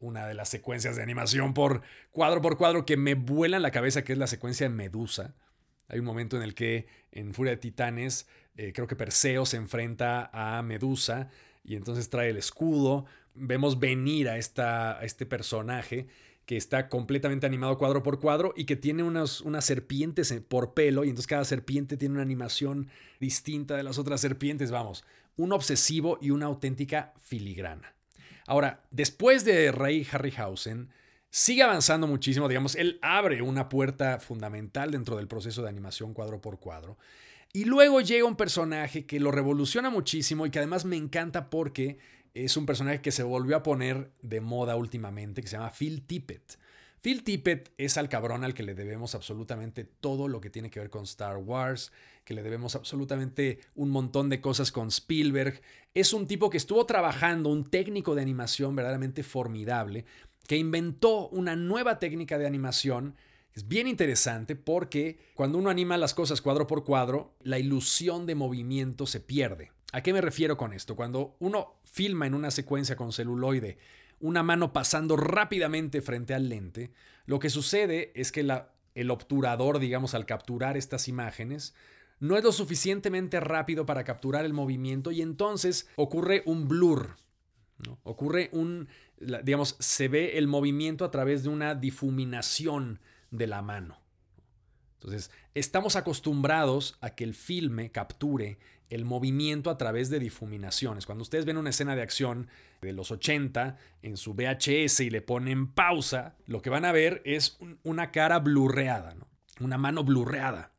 una 0.00 0.26
de 0.26 0.34
las 0.34 0.48
secuencias 0.48 0.96
de 0.96 1.02
animación 1.02 1.54
por 1.54 1.82
cuadro 2.10 2.42
por 2.42 2.56
cuadro 2.56 2.84
que 2.84 2.96
me 2.96 3.14
vuela 3.14 3.56
en 3.56 3.62
la 3.62 3.70
cabeza, 3.70 4.02
que 4.02 4.12
es 4.12 4.18
la 4.18 4.26
secuencia 4.26 4.68
de 4.68 4.74
Medusa. 4.74 5.34
Hay 5.88 5.98
un 5.98 6.04
momento 6.04 6.36
en 6.36 6.42
el 6.42 6.54
que 6.54 6.86
en 7.10 7.34
Furia 7.34 7.52
de 7.52 7.58
Titanes, 7.58 8.26
eh, 8.56 8.72
creo 8.72 8.86
que 8.86 8.96
Perseo 8.96 9.46
se 9.46 9.56
enfrenta 9.56 10.30
a 10.32 10.62
Medusa 10.62 11.28
y 11.64 11.76
entonces 11.76 12.10
trae 12.10 12.30
el 12.30 12.36
escudo. 12.36 13.04
Vemos 13.34 13.78
venir 13.78 14.28
a, 14.28 14.38
esta, 14.38 14.98
a 14.98 15.04
este 15.04 15.26
personaje 15.26 16.06
que 16.46 16.56
está 16.56 16.88
completamente 16.88 17.46
animado 17.46 17.78
cuadro 17.78 18.02
por 18.02 18.20
cuadro 18.20 18.52
y 18.56 18.64
que 18.64 18.76
tiene 18.76 19.02
unas, 19.02 19.40
unas 19.42 19.64
serpientes 19.64 20.32
por 20.48 20.74
pelo 20.74 21.04
y 21.04 21.08
entonces 21.08 21.28
cada 21.28 21.44
serpiente 21.44 21.96
tiene 21.96 22.14
una 22.14 22.22
animación 22.22 22.88
distinta 23.20 23.76
de 23.76 23.84
las 23.84 23.98
otras 23.98 24.20
serpientes. 24.20 24.70
Vamos, 24.70 25.04
un 25.36 25.52
obsesivo 25.52 26.18
y 26.20 26.30
una 26.30 26.46
auténtica 26.46 27.14
filigrana. 27.22 27.94
Ahora, 28.46 28.82
después 28.90 29.44
de 29.44 29.70
Ray 29.70 30.06
Harryhausen, 30.10 30.90
sigue 31.32 31.62
avanzando 31.62 32.06
muchísimo, 32.06 32.46
digamos, 32.46 32.76
él 32.76 32.98
abre 33.00 33.40
una 33.40 33.70
puerta 33.70 34.18
fundamental 34.20 34.90
dentro 34.90 35.16
del 35.16 35.28
proceso 35.28 35.62
de 35.62 35.70
animación 35.70 36.12
cuadro 36.12 36.42
por 36.42 36.60
cuadro. 36.60 36.98
Y 37.54 37.64
luego 37.64 38.02
llega 38.02 38.26
un 38.26 38.36
personaje 38.36 39.06
que 39.06 39.18
lo 39.18 39.30
revoluciona 39.30 39.88
muchísimo 39.88 40.44
y 40.44 40.50
que 40.50 40.58
además 40.58 40.84
me 40.84 40.96
encanta 40.96 41.48
porque 41.48 41.98
es 42.34 42.56
un 42.58 42.66
personaje 42.66 43.00
que 43.00 43.12
se 43.12 43.22
volvió 43.22 43.56
a 43.56 43.62
poner 43.62 44.12
de 44.20 44.42
moda 44.42 44.76
últimamente, 44.76 45.40
que 45.40 45.48
se 45.48 45.56
llama 45.56 45.70
Phil 45.70 46.02
Tippett. 46.02 46.58
Phil 47.00 47.24
Tippett 47.24 47.72
es 47.78 47.96
al 47.96 48.08
cabrón 48.08 48.44
al 48.44 48.54
que 48.54 48.62
le 48.62 48.74
debemos 48.74 49.14
absolutamente 49.14 49.84
todo 49.84 50.28
lo 50.28 50.40
que 50.40 50.50
tiene 50.50 50.70
que 50.70 50.80
ver 50.80 50.90
con 50.90 51.02
Star 51.04 51.38
Wars, 51.38 51.92
que 52.24 52.34
le 52.34 52.42
debemos 52.42 52.76
absolutamente 52.76 53.58
un 53.74 53.90
montón 53.90 54.28
de 54.28 54.40
cosas 54.40 54.70
con 54.70 54.88
Spielberg. 54.88 55.60
Es 55.94 56.12
un 56.12 56.26
tipo 56.26 56.48
que 56.48 56.58
estuvo 56.58 56.86
trabajando, 56.86 57.48
un 57.48 57.64
técnico 57.64 58.14
de 58.14 58.22
animación 58.22 58.76
verdaderamente 58.76 59.24
formidable, 59.24 60.04
que 60.46 60.56
inventó 60.56 61.28
una 61.28 61.56
nueva 61.56 61.98
técnica 61.98 62.38
de 62.38 62.46
animación. 62.46 63.16
Es 63.54 63.68
bien 63.68 63.86
interesante 63.86 64.56
porque 64.56 65.18
cuando 65.34 65.58
uno 65.58 65.70
anima 65.70 65.96
las 65.96 66.14
cosas 66.14 66.40
cuadro 66.40 66.66
por 66.66 66.84
cuadro, 66.84 67.34
la 67.42 67.58
ilusión 67.58 68.26
de 68.26 68.34
movimiento 68.34 69.06
se 69.06 69.20
pierde. 69.20 69.72
¿A 69.92 70.02
qué 70.02 70.12
me 70.12 70.20
refiero 70.20 70.56
con 70.56 70.72
esto? 70.72 70.96
Cuando 70.96 71.36
uno 71.38 71.74
filma 71.84 72.26
en 72.26 72.34
una 72.34 72.50
secuencia 72.50 72.96
con 72.96 73.12
celuloide 73.12 73.78
una 74.20 74.42
mano 74.42 74.72
pasando 74.72 75.16
rápidamente 75.16 76.00
frente 76.00 76.32
al 76.32 76.48
lente, 76.48 76.92
lo 77.26 77.40
que 77.40 77.50
sucede 77.50 78.12
es 78.14 78.32
que 78.32 78.46
el 78.94 79.10
obturador, 79.10 79.80
digamos, 79.80 80.14
al 80.14 80.26
capturar 80.26 80.76
estas 80.76 81.08
imágenes, 81.08 81.74
no 82.20 82.38
es 82.38 82.44
lo 82.44 82.52
suficientemente 82.52 83.40
rápido 83.40 83.84
para 83.84 84.04
capturar 84.04 84.44
el 84.44 84.52
movimiento 84.52 85.10
y 85.10 85.22
entonces 85.22 85.88
ocurre 85.96 86.44
un 86.46 86.68
blur. 86.68 87.16
Ocurre 88.04 88.50
un, 88.52 88.88
digamos, 89.18 89.76
se 89.78 90.08
ve 90.08 90.38
el 90.38 90.46
movimiento 90.46 91.04
a 91.04 91.10
través 91.10 91.42
de 91.42 91.48
una 91.48 91.74
difuminación 91.74 93.00
de 93.30 93.46
la 93.46 93.62
mano. 93.62 93.98
Entonces, 95.00 95.30
estamos 95.54 95.96
acostumbrados 95.96 96.96
a 97.00 97.10
que 97.10 97.24
el 97.24 97.34
filme 97.34 97.90
capture 97.90 98.58
el 98.88 99.04
movimiento 99.04 99.70
a 99.70 99.78
través 99.78 100.10
de 100.10 100.18
difuminaciones. 100.18 101.06
Cuando 101.06 101.22
ustedes 101.22 101.44
ven 101.44 101.56
una 101.56 101.70
escena 101.70 101.96
de 101.96 102.02
acción 102.02 102.48
de 102.82 102.92
los 102.92 103.10
80 103.10 103.78
en 104.02 104.16
su 104.16 104.34
VHS 104.34 105.00
y 105.00 105.10
le 105.10 105.22
ponen 105.22 105.66
pausa, 105.72 106.36
lo 106.46 106.60
que 106.60 106.70
van 106.70 106.84
a 106.84 106.92
ver 106.92 107.22
es 107.24 107.58
una 107.82 108.12
cara 108.12 108.38
blurreada, 108.38 109.16
una 109.60 109.78
mano 109.78 110.04
blurreada. 110.04 110.71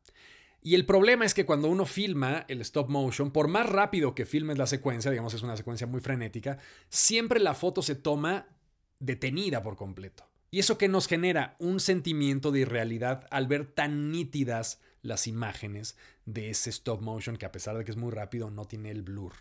Y 0.66 0.76
el 0.76 0.86
problema 0.86 1.26
es 1.26 1.34
que 1.34 1.46
cuando 1.46 1.68
uno 1.68 1.86
filma 1.86 2.46
el 2.48 2.62
stop 2.62 2.90
motion, 2.90 3.32
por 3.32 3.50
más 3.50 3.68
rápido 3.68 4.16
que 4.16 4.26
filmes 4.26 4.58
la 4.58 4.66
secuencia, 4.66 5.12
digamos 5.12 5.34
es 5.34 5.44
una 5.44 5.58
secuencia 5.58 5.86
muy 5.86 6.00
frenética, 6.00 6.58
siempre 6.88 7.42
la 7.42 7.54
foto 7.54 7.82
se 7.82 7.96
toma 7.96 8.48
detenida 9.00 9.62
por 9.62 9.76
completo. 9.76 10.26
Y 10.52 10.60
eso 10.60 10.78
que 10.78 10.88
nos 10.88 11.08
genera 11.08 11.58
un 11.60 11.82
sentimiento 11.82 12.52
de 12.52 12.62
irrealidad 12.62 13.28
al 13.30 13.48
ver 13.48 13.66
tan 13.66 14.10
nítidas 14.12 14.80
las 15.02 15.28
imágenes 15.28 15.98
de 16.26 16.50
ese 16.50 16.70
stop 16.70 17.02
motion 17.02 17.36
que 17.36 17.46
a 17.46 17.52
pesar 17.52 17.78
de 17.78 17.84
que 17.84 17.92
es 17.92 17.98
muy 17.98 18.12
rápido 18.12 18.50
no 18.50 18.64
tiene 18.64 18.92
el 18.92 19.02
blur. 19.02 19.34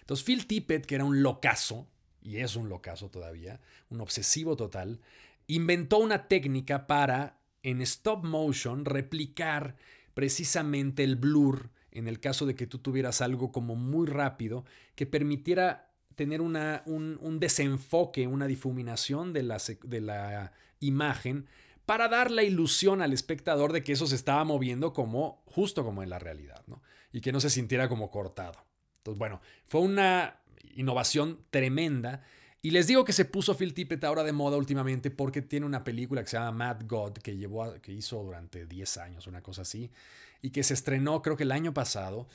Entonces 0.00 0.24
Phil 0.24 0.48
Tippett, 0.48 0.84
que 0.84 0.96
era 0.96 1.04
un 1.04 1.22
locazo, 1.22 1.86
y 2.22 2.38
es 2.38 2.56
un 2.56 2.68
locazo 2.68 3.08
todavía, 3.08 3.60
un 3.88 4.00
obsesivo 4.00 4.56
total, 4.56 5.00
inventó 5.46 5.98
una 5.98 6.26
técnica 6.26 6.88
para 6.88 7.38
en 7.62 7.80
stop 7.82 8.24
motion 8.24 8.84
replicar 8.84 9.76
precisamente 10.16 11.04
el 11.04 11.16
blur 11.16 11.68
en 11.90 12.08
el 12.08 12.20
caso 12.20 12.46
de 12.46 12.54
que 12.54 12.66
tú 12.66 12.78
tuvieras 12.78 13.20
algo 13.20 13.52
como 13.52 13.76
muy 13.76 14.06
rápido 14.06 14.64
que 14.94 15.04
permitiera 15.04 15.90
tener 16.14 16.40
una, 16.40 16.82
un, 16.86 17.38
desenfoque, 17.38 18.26
una 18.26 18.46
difuminación 18.46 19.34
de 19.34 19.42
la, 19.42 19.58
de 19.82 20.00
la 20.00 20.52
imagen 20.80 21.46
para 21.84 22.08
dar 22.08 22.30
la 22.30 22.44
ilusión 22.44 23.02
al 23.02 23.12
espectador 23.12 23.74
de 23.74 23.84
que 23.84 23.92
eso 23.92 24.06
se 24.06 24.14
estaba 24.14 24.42
moviendo 24.44 24.94
como 24.94 25.42
justo 25.44 25.84
como 25.84 26.02
en 26.02 26.08
la 26.08 26.18
realidad, 26.18 26.64
¿no? 26.66 26.82
Y 27.12 27.20
que 27.20 27.30
no 27.30 27.38
se 27.38 27.50
sintiera 27.50 27.90
como 27.90 28.10
cortado. 28.10 28.64
Entonces, 28.96 29.18
bueno, 29.18 29.42
fue 29.68 29.82
una 29.82 30.40
innovación 30.74 31.44
tremenda. 31.50 32.22
Y 32.66 32.72
les 32.72 32.88
digo 32.88 33.04
que 33.04 33.12
se 33.12 33.24
puso 33.24 33.56
Phil 33.56 33.72
Tippett 33.72 34.02
ahora 34.02 34.24
de 34.24 34.32
moda 34.32 34.56
últimamente 34.56 35.12
porque 35.12 35.40
tiene 35.40 35.66
una 35.66 35.84
película 35.84 36.24
que 36.24 36.30
se 36.30 36.36
llama 36.36 36.50
Mad 36.50 36.88
God, 36.88 37.12
que, 37.12 37.36
llevó 37.36 37.80
que 37.80 37.92
hizo 37.92 38.20
durante 38.24 38.66
10 38.66 38.96
años, 38.96 39.28
una 39.28 39.40
cosa 39.40 39.62
así, 39.62 39.88
y 40.42 40.50
que 40.50 40.64
se 40.64 40.74
estrenó 40.74 41.22
creo 41.22 41.36
que 41.36 41.44
el 41.44 41.52
año 41.52 41.72
pasado, 41.72 42.26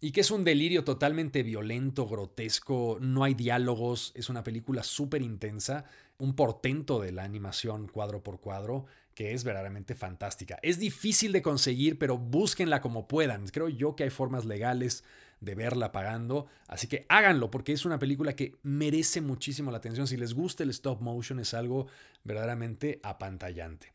y 0.00 0.12
que 0.12 0.20
es 0.20 0.30
un 0.30 0.44
delirio 0.44 0.84
totalmente 0.84 1.42
violento, 1.42 2.06
grotesco, 2.06 2.98
no 3.00 3.24
hay 3.24 3.34
diálogos, 3.34 4.12
es 4.14 4.28
una 4.28 4.44
película 4.44 4.84
súper 4.84 5.22
intensa, 5.22 5.86
un 6.18 6.36
portento 6.36 7.00
de 7.00 7.10
la 7.10 7.24
animación 7.24 7.88
cuadro 7.88 8.22
por 8.22 8.38
cuadro, 8.38 8.86
que 9.16 9.32
es 9.32 9.42
verdaderamente 9.42 9.96
fantástica. 9.96 10.60
Es 10.62 10.78
difícil 10.78 11.32
de 11.32 11.42
conseguir, 11.42 11.98
pero 11.98 12.16
búsquenla 12.16 12.80
como 12.80 13.08
puedan. 13.08 13.48
Creo 13.48 13.68
yo 13.68 13.96
que 13.96 14.04
hay 14.04 14.10
formas 14.10 14.44
legales 14.44 15.02
de 15.40 15.54
verla 15.54 15.90
pagando, 15.90 16.46
así 16.68 16.86
que 16.86 17.06
háganlo 17.08 17.50
porque 17.50 17.72
es 17.72 17.84
una 17.84 17.98
película 17.98 18.34
que 18.34 18.56
merece 18.62 19.20
muchísimo 19.20 19.70
la 19.70 19.78
atención. 19.78 20.06
Si 20.06 20.16
les 20.16 20.34
gusta 20.34 20.62
el 20.62 20.70
stop 20.70 21.00
motion 21.00 21.40
es 21.40 21.54
algo 21.54 21.86
verdaderamente 22.24 23.00
apantallante. 23.02 23.92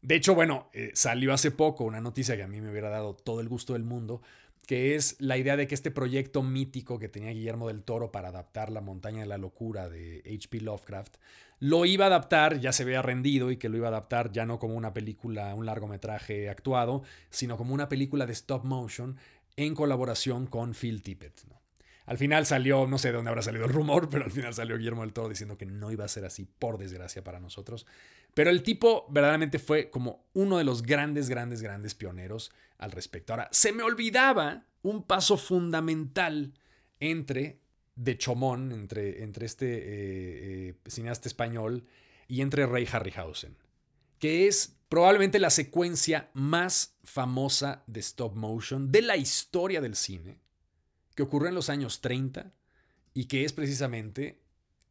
De 0.00 0.14
hecho, 0.14 0.34
bueno, 0.34 0.70
eh, 0.72 0.90
salió 0.94 1.32
hace 1.32 1.50
poco 1.50 1.84
una 1.84 2.00
noticia 2.00 2.36
que 2.36 2.42
a 2.42 2.48
mí 2.48 2.60
me 2.60 2.70
hubiera 2.70 2.88
dado 2.88 3.14
todo 3.14 3.40
el 3.40 3.48
gusto 3.48 3.72
del 3.72 3.82
mundo, 3.84 4.22
que 4.66 4.94
es 4.94 5.16
la 5.18 5.36
idea 5.36 5.56
de 5.56 5.66
que 5.66 5.74
este 5.74 5.90
proyecto 5.90 6.42
mítico 6.42 6.98
que 6.98 7.08
tenía 7.08 7.30
Guillermo 7.30 7.68
del 7.68 7.82
Toro 7.82 8.12
para 8.12 8.28
adaptar 8.28 8.70
La 8.70 8.80
montaña 8.80 9.20
de 9.20 9.26
la 9.26 9.38
locura 9.38 9.88
de 9.88 10.22
H.P. 10.26 10.60
Lovecraft, 10.60 11.16
lo 11.60 11.84
iba 11.86 12.04
a 12.04 12.08
adaptar, 12.08 12.60
ya 12.60 12.72
se 12.72 12.84
había 12.84 13.02
rendido 13.02 13.50
y 13.50 13.56
que 13.56 13.68
lo 13.68 13.76
iba 13.76 13.88
a 13.88 13.90
adaptar 13.90 14.30
ya 14.30 14.46
no 14.46 14.58
como 14.58 14.74
una 14.74 14.94
película, 14.94 15.54
un 15.54 15.66
largometraje 15.66 16.48
actuado, 16.48 17.02
sino 17.30 17.56
como 17.56 17.74
una 17.74 17.88
película 17.88 18.26
de 18.26 18.32
stop 18.32 18.64
motion 18.64 19.16
en 19.58 19.74
colaboración 19.74 20.46
con 20.46 20.72
Phil 20.72 21.02
Tippett. 21.02 21.42
Al 22.06 22.16
final 22.16 22.46
salió, 22.46 22.86
no 22.86 22.96
sé 22.96 23.08
de 23.08 23.14
dónde 23.14 23.30
habrá 23.30 23.42
salido 23.42 23.66
el 23.66 23.72
rumor, 23.72 24.08
pero 24.08 24.24
al 24.24 24.30
final 24.30 24.54
salió 24.54 24.78
Guillermo 24.78 25.02
del 25.02 25.12
Toro 25.12 25.28
diciendo 25.28 25.58
que 25.58 25.66
no 25.66 25.90
iba 25.90 26.04
a 26.04 26.08
ser 26.08 26.24
así, 26.24 26.46
por 26.58 26.78
desgracia 26.78 27.24
para 27.24 27.40
nosotros. 27.40 27.84
Pero 28.34 28.50
el 28.50 28.62
tipo 28.62 29.06
verdaderamente 29.10 29.58
fue 29.58 29.90
como 29.90 30.24
uno 30.32 30.58
de 30.58 30.64
los 30.64 30.82
grandes, 30.82 31.28
grandes, 31.28 31.60
grandes 31.60 31.96
pioneros 31.96 32.52
al 32.78 32.92
respecto. 32.92 33.32
Ahora, 33.32 33.48
se 33.50 33.72
me 33.72 33.82
olvidaba 33.82 34.64
un 34.82 35.02
paso 35.02 35.36
fundamental 35.36 36.54
entre 37.00 37.60
de 37.96 38.16
Chomón, 38.16 38.70
entre, 38.70 39.24
entre 39.24 39.44
este 39.44 39.66
eh, 39.66 40.68
eh, 40.68 40.74
cineasta 40.86 41.26
español 41.26 41.84
y 42.28 42.42
entre 42.42 42.64
Ray 42.64 42.88
Harryhausen, 42.90 43.56
que 44.20 44.46
es 44.46 44.77
probablemente 44.88 45.38
la 45.38 45.50
secuencia 45.50 46.30
más 46.34 46.96
famosa 47.04 47.82
de 47.86 48.00
stop 48.00 48.34
motion 48.34 48.90
de 48.90 49.02
la 49.02 49.16
historia 49.16 49.80
del 49.80 49.96
cine, 49.96 50.40
que 51.14 51.22
ocurrió 51.22 51.48
en 51.48 51.54
los 51.54 51.68
años 51.68 52.00
30 52.00 52.52
y 53.14 53.24
que 53.26 53.44
es 53.44 53.52
precisamente 53.52 54.40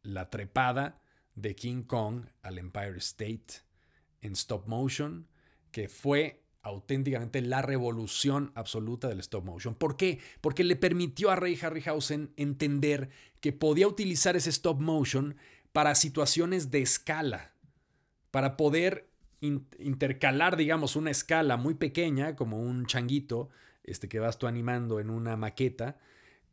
la 0.02 0.30
trepada 0.30 1.00
de 1.34 1.54
King 1.54 1.82
Kong 1.82 2.26
al 2.42 2.58
Empire 2.58 2.98
State 2.98 3.62
en 4.20 4.32
stop 4.32 4.66
motion, 4.66 5.28
que 5.70 5.88
fue 5.88 6.42
auténticamente 6.62 7.40
la 7.40 7.62
revolución 7.62 8.52
absoluta 8.54 9.08
del 9.08 9.20
stop 9.20 9.44
motion. 9.44 9.74
¿Por 9.74 9.96
qué? 9.96 10.20
Porque 10.40 10.64
le 10.64 10.76
permitió 10.76 11.30
a 11.30 11.36
Ray 11.36 11.58
Harryhausen 11.60 12.32
entender 12.36 13.10
que 13.40 13.52
podía 13.52 13.88
utilizar 13.88 14.36
ese 14.36 14.50
stop 14.50 14.80
motion 14.80 15.36
para 15.72 15.94
situaciones 15.94 16.70
de 16.70 16.82
escala, 16.82 17.54
para 18.30 18.56
poder 18.56 19.08
intercalar, 19.40 20.56
digamos, 20.56 20.96
una 20.96 21.10
escala 21.10 21.56
muy 21.56 21.74
pequeña, 21.74 22.36
como 22.36 22.58
un 22.58 22.86
changuito, 22.86 23.48
este 23.84 24.08
que 24.08 24.18
vas 24.18 24.38
tú 24.38 24.46
animando 24.46 25.00
en 25.00 25.10
una 25.10 25.36
maqueta, 25.36 25.98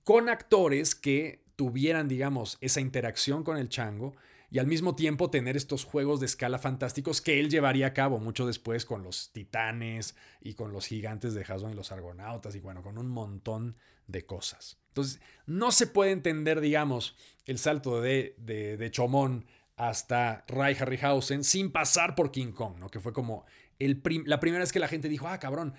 con 0.03 0.29
actores 0.29 0.95
que 0.95 1.43
tuvieran, 1.55 2.07
digamos, 2.07 2.57
esa 2.61 2.81
interacción 2.81 3.43
con 3.43 3.57
el 3.57 3.69
chango 3.69 4.15
y 4.51 4.59
al 4.59 4.67
mismo 4.67 4.95
tiempo 4.95 5.29
tener 5.29 5.57
estos 5.57 5.83
juegos 5.83 6.19
de 6.19 6.27
escala 6.27 6.59
fantásticos 6.59 7.21
que 7.21 7.39
él 7.39 7.49
llevaría 7.49 7.87
a 7.87 7.93
cabo 7.93 8.19
mucho 8.19 8.45
después 8.45 8.85
con 8.85 9.03
los 9.03 9.31
titanes 9.31 10.15
y 10.41 10.53
con 10.53 10.71
los 10.71 10.85
gigantes 10.85 11.33
de 11.33 11.43
Jason 11.43 11.71
y 11.71 11.75
los 11.75 11.91
argonautas 11.91 12.55
y 12.55 12.59
bueno, 12.59 12.83
con 12.83 12.97
un 12.97 13.07
montón 13.09 13.75
de 14.07 14.25
cosas. 14.25 14.77
Entonces, 14.89 15.19
no 15.45 15.71
se 15.71 15.87
puede 15.87 16.11
entender, 16.11 16.61
digamos, 16.61 17.17
el 17.45 17.57
salto 17.57 17.99
de, 17.99 18.35
de, 18.37 18.91
Chomón 18.91 19.45
hasta 19.77 20.43
Ray 20.47 20.75
Harryhausen 20.79 21.43
sin 21.43 21.71
pasar 21.71 22.15
por 22.15 22.31
King 22.31 22.51
Kong, 22.51 22.77
¿no? 22.79 22.89
Que 22.89 22.99
fue 22.99 23.13
como 23.13 23.45
la 23.79 24.39
primera 24.39 24.63
vez 24.63 24.71
que 24.71 24.79
la 24.79 24.87
gente 24.87 25.09
dijo, 25.09 25.27
ah, 25.27 25.39
cabrón, 25.39 25.73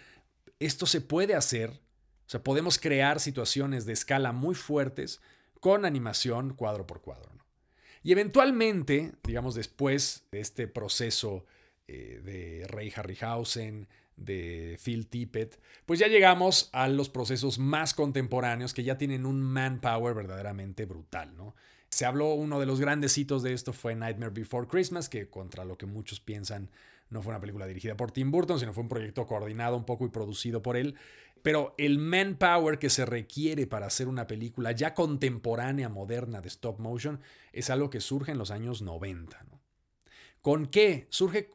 esto 0.58 0.86
se 0.86 1.00
puede 1.00 1.34
hacer. 1.34 1.70
O 1.70 2.28
sea, 2.28 2.42
podemos 2.42 2.78
crear 2.78 3.20
situaciones 3.20 3.86
de 3.86 3.92
escala 3.92 4.32
muy 4.32 4.54
fuertes 4.54 5.20
con 5.60 5.84
animación 5.84 6.54
cuadro 6.54 6.86
por 6.86 7.00
cuadro. 7.00 7.30
Y 8.02 8.12
eventualmente, 8.12 9.14
digamos, 9.24 9.54
después 9.54 10.24
de 10.30 10.40
este 10.40 10.68
proceso 10.68 11.44
eh, 11.88 12.20
de 12.22 12.66
Ray 12.68 12.92
Harryhausen, 12.94 13.88
de 14.16 14.78
Phil 14.82 15.08
Tippett, 15.08 15.60
pues 15.84 16.00
ya 16.00 16.06
llegamos 16.06 16.70
a 16.72 16.88
los 16.88 17.08
procesos 17.08 17.58
más 17.58 17.94
contemporáneos 17.94 18.72
que 18.72 18.82
ya 18.82 18.96
tienen 18.96 19.26
un 19.26 19.42
manpower 19.42 20.14
verdaderamente 20.14 20.86
brutal, 20.86 21.36
¿no? 21.36 21.54
Se 21.96 22.04
habló, 22.04 22.34
uno 22.34 22.60
de 22.60 22.66
los 22.66 22.78
grandes 22.78 23.16
hitos 23.16 23.42
de 23.42 23.54
esto 23.54 23.72
fue 23.72 23.94
Nightmare 23.94 24.30
Before 24.30 24.68
Christmas, 24.68 25.08
que 25.08 25.30
contra 25.30 25.64
lo 25.64 25.78
que 25.78 25.86
muchos 25.86 26.20
piensan 26.20 26.68
no 27.08 27.22
fue 27.22 27.30
una 27.30 27.40
película 27.40 27.66
dirigida 27.66 27.96
por 27.96 28.12
Tim 28.12 28.30
Burton, 28.30 28.60
sino 28.60 28.74
fue 28.74 28.82
un 28.82 28.90
proyecto 28.90 29.26
coordinado 29.26 29.78
un 29.78 29.86
poco 29.86 30.04
y 30.04 30.10
producido 30.10 30.60
por 30.60 30.76
él. 30.76 30.94
Pero 31.40 31.74
el 31.78 31.96
manpower 31.98 32.78
que 32.78 32.90
se 32.90 33.06
requiere 33.06 33.66
para 33.66 33.86
hacer 33.86 34.08
una 34.08 34.26
película 34.26 34.72
ya 34.72 34.92
contemporánea, 34.92 35.88
moderna 35.88 36.42
de 36.42 36.48
stop 36.48 36.80
motion, 36.80 37.18
es 37.54 37.70
algo 37.70 37.88
que 37.88 38.00
surge 38.00 38.30
en 38.30 38.36
los 38.36 38.50
años 38.50 38.82
90. 38.82 39.46
¿Con 40.42 40.66
qué? 40.66 41.06
Surge 41.08 41.48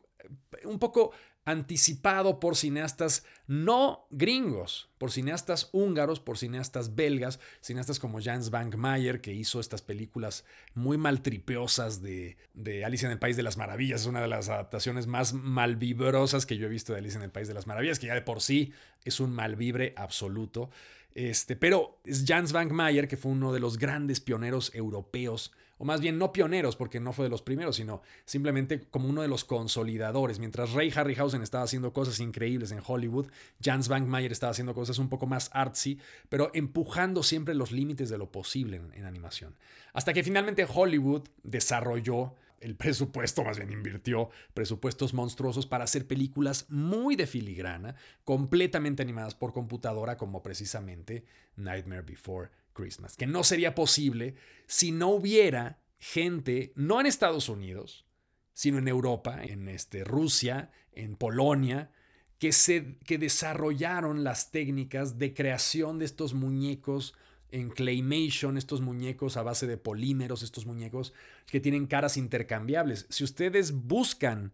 un 0.64 0.80
poco 0.80 1.12
anticipado 1.44 2.40
por 2.40 2.56
cineastas 2.56 3.26
no 3.48 4.06
gringos, 4.12 4.90
por 4.98 5.12
cineastas 5.12 5.70
húngaros, 5.72 6.20
por 6.20 6.38
cineastas 6.38 6.96
belgas, 6.96 7.40
cineastas 7.62 8.00
como 8.00 8.22
Jans 8.22 8.52
Van 8.52 8.72
Mayer, 8.78 9.22
que 9.22 9.34
hizo 9.34 9.60
estas 9.60 9.82
películas 9.82 10.46
muy 10.76 10.98
maltripeosas 10.98 12.02
de, 12.02 12.38
de 12.54 12.86
Alicia 12.86 13.08
en 13.08 13.14
el 13.14 13.20
País 13.20 13.38
de 13.38 13.44
las 13.44 13.58
Maravillas. 13.58 14.02
Es 14.02 14.08
una 14.08 14.22
de 14.22 14.28
las 14.28 14.50
adaptaciones 14.50 15.08
más 15.08 15.34
malvibrosas 15.34 16.46
que 16.46 16.58
yo 16.58 16.68
he 16.68 16.70
visto 16.70 16.94
de 16.94 17.00
Alicia 17.00 17.18
en 17.18 17.24
el 17.24 17.32
País 17.32 17.48
de 17.48 17.56
las 17.56 17.68
Maravillas, 17.68 17.98
que 17.98 18.08
ya 18.08 18.14
de 18.14 18.22
por 18.22 18.42
sí 18.42 18.72
es 19.04 19.20
un 19.20 19.32
malvibre 19.32 19.94
absoluto. 19.98 20.70
Este, 21.16 21.56
pero 21.56 22.00
es 22.06 22.24
Jans 22.26 22.54
Van 22.54 22.74
Mayer, 22.74 23.08
que 23.08 23.18
fue 23.18 23.32
uno 23.32 23.52
de 23.52 23.60
los 23.60 23.78
grandes 23.78 24.22
pioneros 24.22 24.74
europeos 24.76 25.52
o 25.82 25.84
más 25.84 26.00
bien 26.00 26.20
no 26.20 26.32
pioneros, 26.32 26.76
porque 26.76 27.00
no 27.00 27.12
fue 27.12 27.26
de 27.26 27.30
los 27.30 27.42
primeros, 27.42 27.78
sino 27.78 28.04
simplemente 28.26 28.82
como 28.82 29.10
uno 29.10 29.24
de 29.24 29.28
los 29.28 29.44
consolidadores. 29.44 30.38
Mientras 30.38 30.74
Ray 30.74 30.94
Harryhausen 30.96 31.42
estaba 31.42 31.64
haciendo 31.64 31.92
cosas 31.92 32.20
increíbles 32.20 32.72
en 32.72 32.84
Hollywood, 32.86 33.32
Jans 33.60 33.88
Van 33.88 34.08
Mayer 34.08 34.32
estaba 34.32 34.52
haciendo 34.52 34.76
cosas 34.76 35.00
un 35.00 35.10
poco 35.10 35.26
más 35.26 35.50
artsy, 35.54 35.98
pero 36.30 36.52
empujando 36.54 37.24
siempre 37.24 37.56
los 37.56 37.72
límites 37.72 38.12
de 38.12 38.20
lo 38.20 38.32
posible 38.32 38.80
en, 38.94 39.06
animación. 39.06 39.56
Hasta 39.94 40.14
que 40.14 40.24
finalmente 40.24 40.68
Hollywood 40.72 41.24
desarrolló 41.42 42.36
el 42.60 42.76
presupuesto, 42.76 43.44
más 43.44 43.58
bien 43.58 43.72
invirtió 43.72 44.30
presupuestos 44.54 45.16
monstruosos 45.16 45.66
para 45.66 45.86
hacer 45.86 46.06
películas 46.06 46.68
muy 46.70 47.16
de 47.16 47.26
filigrana, 47.26 47.96
completamente 48.24 49.02
animadas 49.02 49.34
por 49.34 49.52
computadora, 49.52 50.16
como 50.16 50.44
precisamente 50.44 51.26
Nightmare 51.56 52.04
Before 52.04 52.52
Christmas, 52.74 53.16
que 53.16 53.28
no 53.28 53.44
sería 53.44 53.76
posible 53.76 54.36
si 54.68 54.92
no 54.92 55.10
hubiera 55.10 55.80
gente, 56.00 56.74
no 56.76 57.00
en 57.00 57.06
Estados 57.06 57.50
Unidos, 57.50 58.06
sino 58.54 58.80
en 58.80 58.88
Europa, 58.88 59.44
en 59.44 59.68
este, 59.68 60.04
Rusia, 60.04 60.72
en 60.92 61.16
Polonia, 61.16 61.92
que, 62.40 62.52
se, 62.52 62.98
que 63.06 63.18
desarrollaron 63.18 64.24
las 64.24 64.52
técnicas 64.52 65.18
de 65.18 65.34
creación 65.34 66.00
de 66.00 66.06
estos 66.06 66.34
muñecos 66.34 67.14
en 67.52 67.70
claymation, 67.70 68.58
estos 68.58 68.82
muñecos 68.82 69.38
a 69.38 69.44
base 69.44 69.68
de 69.68 69.78
polímeros, 69.78 70.42
estos 70.42 70.66
muñecos 70.66 71.14
que 71.48 71.60
tienen 71.60 71.86
caras 71.86 72.18
intercambiables. 72.18 73.06
Si 73.10 73.24
ustedes 73.24 73.74
buscan 73.74 74.54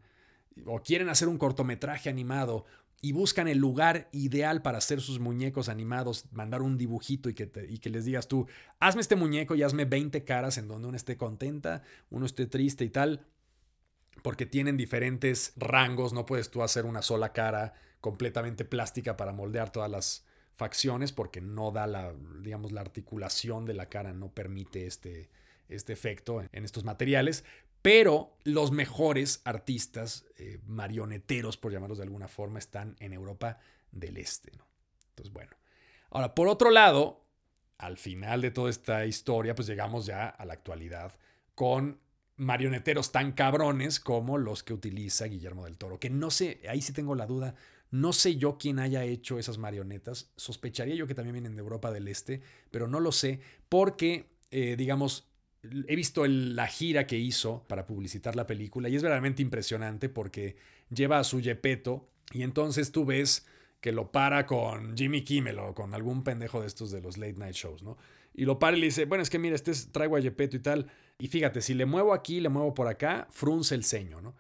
o 0.66 0.82
quieren 0.82 1.10
hacer 1.10 1.28
un 1.28 1.38
cortometraje 1.38 2.10
animado 2.10 2.66
y 3.02 3.12
buscan 3.12 3.48
el 3.48 3.60
lugar 3.60 4.10
ideal 4.12 4.62
para 4.62 4.80
hacer 4.80 5.02
sus 5.02 5.20
muñecos 5.20 5.70
animados, 5.70 6.26
mandar 6.32 6.62
un 6.62 6.78
dibujito 6.78 7.30
y 7.30 7.36
que, 7.36 7.50
y 7.70 7.78
que 7.78 7.90
les 7.90 8.06
digas 8.06 8.28
tú, 8.28 8.48
hazme 8.80 9.02
este 9.02 9.16
muñeco 9.16 9.56
y 9.56 9.64
hazme 9.64 9.86
20 9.86 10.24
caras 10.24 10.58
en 10.58 10.68
donde 10.68 10.88
uno 10.88 10.98
esté 10.98 11.16
contenta, 11.16 11.84
uno 12.10 12.26
esté 12.26 12.48
triste 12.48 12.84
y 12.86 12.90
tal, 12.90 13.28
porque 14.24 14.46
tienen 14.46 14.78
diferentes 14.78 15.54
rangos, 15.58 16.12
no 16.12 16.26
puedes 16.26 16.50
tú 16.50 16.64
hacer 16.64 16.86
una 16.86 17.04
sola 17.04 17.34
cara 17.34 17.74
completamente 18.02 18.66
plástica 18.66 19.16
para 19.16 19.32
moldear 19.32 19.72
todas 19.72 19.92
las 19.92 20.26
facciones 20.56 21.12
porque 21.12 21.40
no 21.40 21.72
da 21.72 21.86
la, 21.86 22.14
digamos, 22.42 22.72
la 22.72 22.82
articulación 22.82 23.66
de 23.66 23.76
la 23.76 23.90
cara, 23.90 24.14
no 24.14 24.34
permite 24.34 24.88
este, 24.88 25.30
este 25.70 25.94
efecto 25.94 26.42
en 26.52 26.66
estos 26.66 26.84
materiales, 26.84 27.46
pero 27.82 28.38
los 28.44 28.72
mejores 28.72 29.42
artistas 29.46 30.26
eh, 30.38 30.60
marioneteros, 30.66 31.58
por 31.58 31.72
llamarlos 31.72 31.98
de 32.00 32.06
alguna 32.06 32.28
forma, 32.28 32.60
están 32.60 32.96
en 33.00 33.14
Europa 33.14 33.60
del 33.92 34.18
Este. 34.18 34.52
Entonces, 35.10 35.34
bueno. 35.34 35.52
Ahora, 36.10 36.36
por 36.36 36.48
otro 36.48 36.70
lado, 36.70 37.26
al 37.78 37.98
final 37.98 38.42
de 38.42 38.52
toda 38.52 38.70
esta 38.70 39.06
historia, 39.06 39.56
pues 39.56 39.68
llegamos 39.68 40.06
ya 40.06 40.28
a 40.28 40.46
la 40.46 40.54
actualidad 40.54 41.14
con 41.56 42.00
marioneteros 42.38 43.12
tan 43.12 43.32
cabrones 43.32 44.00
como 44.00 44.38
los 44.38 44.64
que 44.64 44.74
utiliza 44.74 45.26
Guillermo 45.26 45.66
del 45.66 45.78
Toro, 45.78 46.00
que 46.00 46.10
no 46.10 46.30
sé, 46.30 46.62
ahí 46.70 46.82
sí 46.82 46.94
tengo 46.94 47.16
la 47.16 47.26
duda, 47.26 47.56
no 47.90 48.14
sé 48.14 48.36
yo 48.36 48.58
quién 48.58 48.80
haya 48.80 49.04
hecho 49.04 49.40
esas 49.40 49.58
marionetas, 49.58 50.32
sospecharía 50.36 50.96
yo 50.96 51.08
que 51.08 51.16
también 51.16 51.34
vienen 51.34 51.56
de 51.56 51.62
Europa 51.62 51.92
del 51.92 52.08
Este, 52.08 52.42
pero 52.70 52.88
no 52.88 53.00
lo 53.00 53.12
sé, 53.12 53.42
porque, 53.70 54.30
eh, 54.52 54.76
digamos, 54.78 55.28
he 55.88 55.96
visto 55.96 56.26
la 56.28 56.68
gira 56.68 57.08
que 57.08 57.18
hizo 57.18 57.64
para 57.68 57.86
publicitar 57.86 58.36
la 58.36 58.48
película 58.48 58.90
y 58.90 58.96
es 58.96 59.02
verdaderamente 59.02 59.42
impresionante 59.42 60.10
porque 60.10 60.56
lleva 60.90 61.20
a 61.20 61.24
su 61.24 61.40
Yepeto 61.40 62.10
y 62.32 62.44
entonces 62.44 62.92
tú 62.92 63.06
ves 63.06 63.46
que 63.82 63.92
lo 63.92 64.12
para 64.12 64.46
con 64.46 64.98
Jimmy 64.98 65.24
Kimmel 65.24 65.60
o 65.60 65.74
con 65.74 65.94
algún 65.94 66.24
pendejo 66.24 66.62
de 66.62 66.68
estos 66.68 66.92
de 66.92 67.02
los 67.02 67.18
late 67.18 67.34
night 67.38 67.56
shows, 67.56 67.84
¿no? 67.84 67.98
Y 68.34 68.46
lo 68.46 68.60
para 68.60 68.78
y 68.78 68.80
le 68.80 68.88
dice, 68.88 69.06
bueno, 69.06 69.22
es 69.22 69.30
que 69.30 69.40
mira, 69.40 69.56
este 69.56 69.72
traigo 69.92 70.16
a 70.16 70.20
Yepeto 70.20 70.58
y 70.58 70.60
tal. 70.60 70.92
Y 71.20 71.28
fíjate, 71.28 71.62
si 71.62 71.74
le 71.74 71.86
muevo 71.86 72.14
aquí, 72.14 72.40
le 72.40 72.50
muevo 72.50 72.74
por 72.74 72.88
acá, 72.88 73.28
frunce 73.32 73.74
el 73.76 73.84
ceño, 73.84 74.22
¿no? 74.22 74.36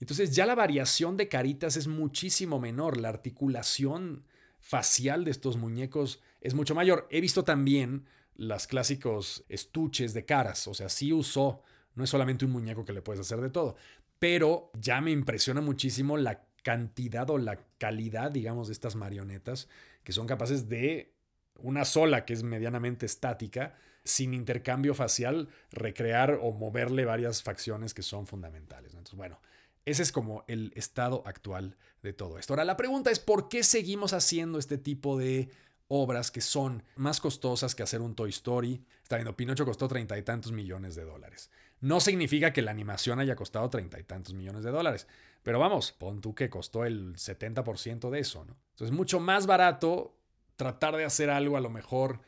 Entonces 0.00 0.34
ya 0.34 0.46
la 0.46 0.54
variación 0.54 1.16
de 1.16 1.28
caritas 1.28 1.76
es 1.76 1.88
muchísimo 1.88 2.60
menor, 2.60 2.98
la 2.98 3.08
articulación 3.08 4.24
facial 4.60 5.24
de 5.24 5.30
estos 5.30 5.56
muñecos 5.56 6.20
es 6.40 6.54
mucho 6.54 6.74
mayor. 6.74 7.06
He 7.10 7.20
visto 7.20 7.44
también 7.44 8.04
las 8.38 8.66
clásicos 8.66 9.44
estuches 9.50 10.14
de 10.14 10.24
caras. 10.24 10.66
O 10.68 10.72
sea, 10.72 10.88
sí 10.88 11.12
usó, 11.12 11.62
no 11.94 12.04
es 12.04 12.08
solamente 12.08 12.46
un 12.46 12.52
muñeco 12.52 12.86
que 12.86 12.94
le 12.94 13.02
puedes 13.02 13.20
hacer 13.20 13.42
de 13.42 13.50
todo, 13.50 13.76
pero 14.18 14.70
ya 14.80 15.02
me 15.02 15.10
impresiona 15.10 15.60
muchísimo 15.60 16.16
la 16.16 16.46
cantidad 16.62 17.28
o 17.30 17.38
la 17.38 17.58
calidad, 17.78 18.30
digamos, 18.30 18.68
de 18.68 18.72
estas 18.72 18.96
marionetas 18.96 19.68
que 20.04 20.12
son 20.12 20.26
capaces 20.26 20.68
de 20.68 21.12
una 21.58 21.84
sola 21.84 22.24
que 22.24 22.32
es 22.32 22.42
medianamente 22.42 23.04
estática, 23.04 23.74
sin 24.04 24.32
intercambio 24.32 24.94
facial, 24.94 25.48
recrear 25.70 26.38
o 26.40 26.52
moverle 26.52 27.04
varias 27.04 27.42
facciones 27.42 27.92
que 27.92 28.02
son 28.02 28.26
fundamentales. 28.26 28.92
Entonces, 28.92 29.16
bueno, 29.16 29.40
ese 29.84 30.02
es 30.02 30.12
como 30.12 30.44
el 30.48 30.72
estado 30.76 31.22
actual 31.26 31.76
de 32.02 32.12
todo 32.12 32.38
esto. 32.38 32.52
Ahora, 32.52 32.64
la 32.64 32.76
pregunta 32.76 33.10
es, 33.10 33.18
¿por 33.18 33.48
qué 33.48 33.62
seguimos 33.64 34.12
haciendo 34.12 34.58
este 34.58 34.78
tipo 34.78 35.18
de 35.18 35.50
obras 35.88 36.30
que 36.30 36.40
son 36.40 36.82
más 36.96 37.20
costosas 37.20 37.74
que 37.74 37.82
hacer 37.82 38.00
un 38.00 38.14
Toy 38.14 38.30
Story? 38.30 38.84
Está 39.02 39.16
viendo, 39.16 39.36
Pinocho 39.36 39.64
costó 39.64 39.88
treinta 39.88 40.16
y 40.16 40.22
tantos 40.22 40.52
millones 40.52 40.94
de 40.94 41.04
dólares. 41.04 41.50
No 41.80 42.00
significa 42.00 42.52
que 42.52 42.62
la 42.62 42.70
animación 42.70 43.20
haya 43.20 43.36
costado 43.36 43.68
treinta 43.70 43.98
y 43.98 44.04
tantos 44.04 44.34
millones 44.34 44.64
de 44.64 44.70
dólares, 44.70 45.06
pero 45.42 45.58
vamos, 45.58 45.92
pon 45.92 46.20
tú 46.20 46.34
que 46.34 46.50
costó 46.50 46.84
el 46.84 47.14
70% 47.14 48.10
de 48.10 48.20
eso, 48.20 48.44
¿no? 48.44 48.56
Entonces, 48.70 48.92
es 48.92 48.96
mucho 48.96 49.20
más 49.20 49.46
barato 49.46 50.16
tratar 50.56 50.96
de 50.96 51.04
hacer 51.04 51.30
algo 51.30 51.56
a 51.56 51.60
lo 51.60 51.70
mejor 51.70 52.20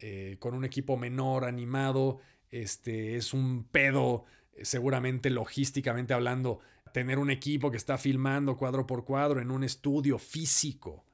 eh, 0.00 0.36
con 0.40 0.54
un 0.54 0.64
equipo 0.64 0.96
menor, 0.96 1.44
animado, 1.44 2.18
este, 2.50 3.16
es 3.16 3.32
un 3.34 3.64
pedo, 3.64 4.24
eh, 4.52 4.64
seguramente 4.64 5.30
logísticamente 5.30 6.14
hablando, 6.14 6.60
tener 6.92 7.18
un 7.18 7.30
equipo 7.30 7.70
que 7.70 7.76
está 7.76 7.98
filmando 7.98 8.56
cuadro 8.56 8.86
por 8.86 9.04
cuadro 9.04 9.40
en 9.40 9.50
un 9.50 9.64
estudio 9.64 10.18
físico, 10.18 11.04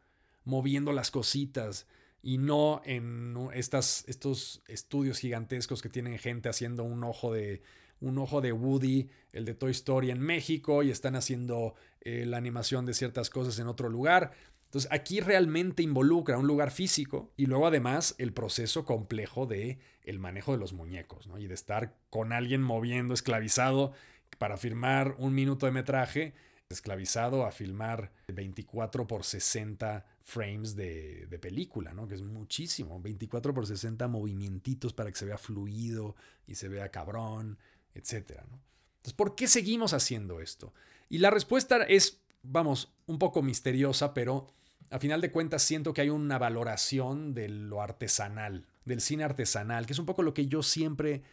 moviendo 0.45 0.93
las 0.93 1.11
cositas 1.11 1.87
y 2.23 2.39
no 2.39 2.83
en 2.85 3.37
estas, 3.55 4.05
estos 4.07 4.63
estudios 4.67 5.19
gigantescos 5.19 5.83
que 5.83 5.89
tienen 5.89 6.19
gente 6.19 6.49
haciendo 6.49 6.85
un 6.85 7.05
ojo 7.05 7.33
de 7.33 7.63
un 8.01 8.17
ojo 8.19 8.41
de 8.41 8.53
Woody, 8.53 9.11
el 9.33 9.45
de 9.45 9.55
Toy 9.55 9.73
Story 9.73 10.11
en 10.11 10.21
México 10.21 10.83
y 10.83 10.91
están 10.91 11.17
haciendo 11.17 11.75
eh, 12.01 12.25
la 12.27 12.39
animación 12.39 12.87
de 12.87 12.95
ciertas 12.95 13.29
cosas 13.29 13.59
en 13.59 13.67
otro 13.67 13.91
lugar. 13.91 14.33
Entonces 14.65 14.91
aquí 14.93 15.21
realmente 15.21 15.83
involucra 15.83 16.39
un 16.39 16.47
lugar 16.47 16.71
físico 16.71 17.33
y 17.37 17.47
luego 17.47 17.67
además 17.67 18.15
el 18.19 18.33
proceso 18.33 18.85
complejo 18.85 19.47
de 19.47 19.79
el 20.05 20.19
manejo 20.19 20.53
de 20.53 20.59
los 20.59 20.73
muñecos 20.73 21.27
¿no? 21.27 21.39
y 21.39 21.47
de 21.47 21.55
estar 21.55 21.95
con 22.09 22.33
alguien 22.33 22.63
moviendo, 22.63 23.13
esclavizado 23.13 23.93
para 24.39 24.57
filmar 24.57 25.17
un 25.19 25.35
minuto 25.35 25.67
de 25.67 25.73
metraje, 25.73 26.35
esclavizado 26.71 27.45
a 27.45 27.51
filmar 27.51 28.13
24 28.29 29.07
por 29.07 29.25
60 29.25 30.07
frames 30.23 30.77
de, 30.77 31.27
película, 31.43 31.93
¿no? 31.93 32.07
que 32.07 32.15
es 32.15 32.23
muchísimo, 32.23 33.01
24 33.01 33.53
por 33.53 33.67
60 33.67 34.07
movimientos 34.07 34.93
para 34.93 35.11
que 35.11 35.19
se 35.19 35.27
vea 35.27 35.37
fluido 35.37 36.15
y 36.47 36.55
se 36.55 36.69
vea 36.69 36.91
cabrón, 36.91 37.59
etc. 37.95 38.43
¿no? 38.49 38.61
Entonces, 38.99 39.15
¿por 39.15 39.35
qué 39.35 39.49
seguimos 39.49 39.93
haciendo 39.95 40.41
esto? 40.41 40.73
Y 41.09 41.19
la 41.19 41.31
respuesta 41.31 41.83
es, 41.83 42.21
vamos, 42.43 42.93
un 43.07 43.19
poco 43.19 43.43
misteriosa, 43.43 44.15
pero 44.15 44.47
a 44.91 45.01
final 45.01 45.21
de 45.21 45.33
cuentas 45.33 45.63
siento 45.63 45.93
que 45.93 46.03
hay 46.03 46.11
una 46.11 46.39
valoración 46.39 47.35
de 47.35 47.49
lo 47.49 47.83
artesanal, 47.83 48.67
del 48.85 49.01
cine 49.01 49.25
artesanal, 49.25 49.87
que 49.87 49.95
es 49.95 49.99
un 49.99 50.07
poco 50.07 50.23
lo 50.23 50.35
que 50.35 50.47
yo 50.47 50.63
siempre 50.63 51.25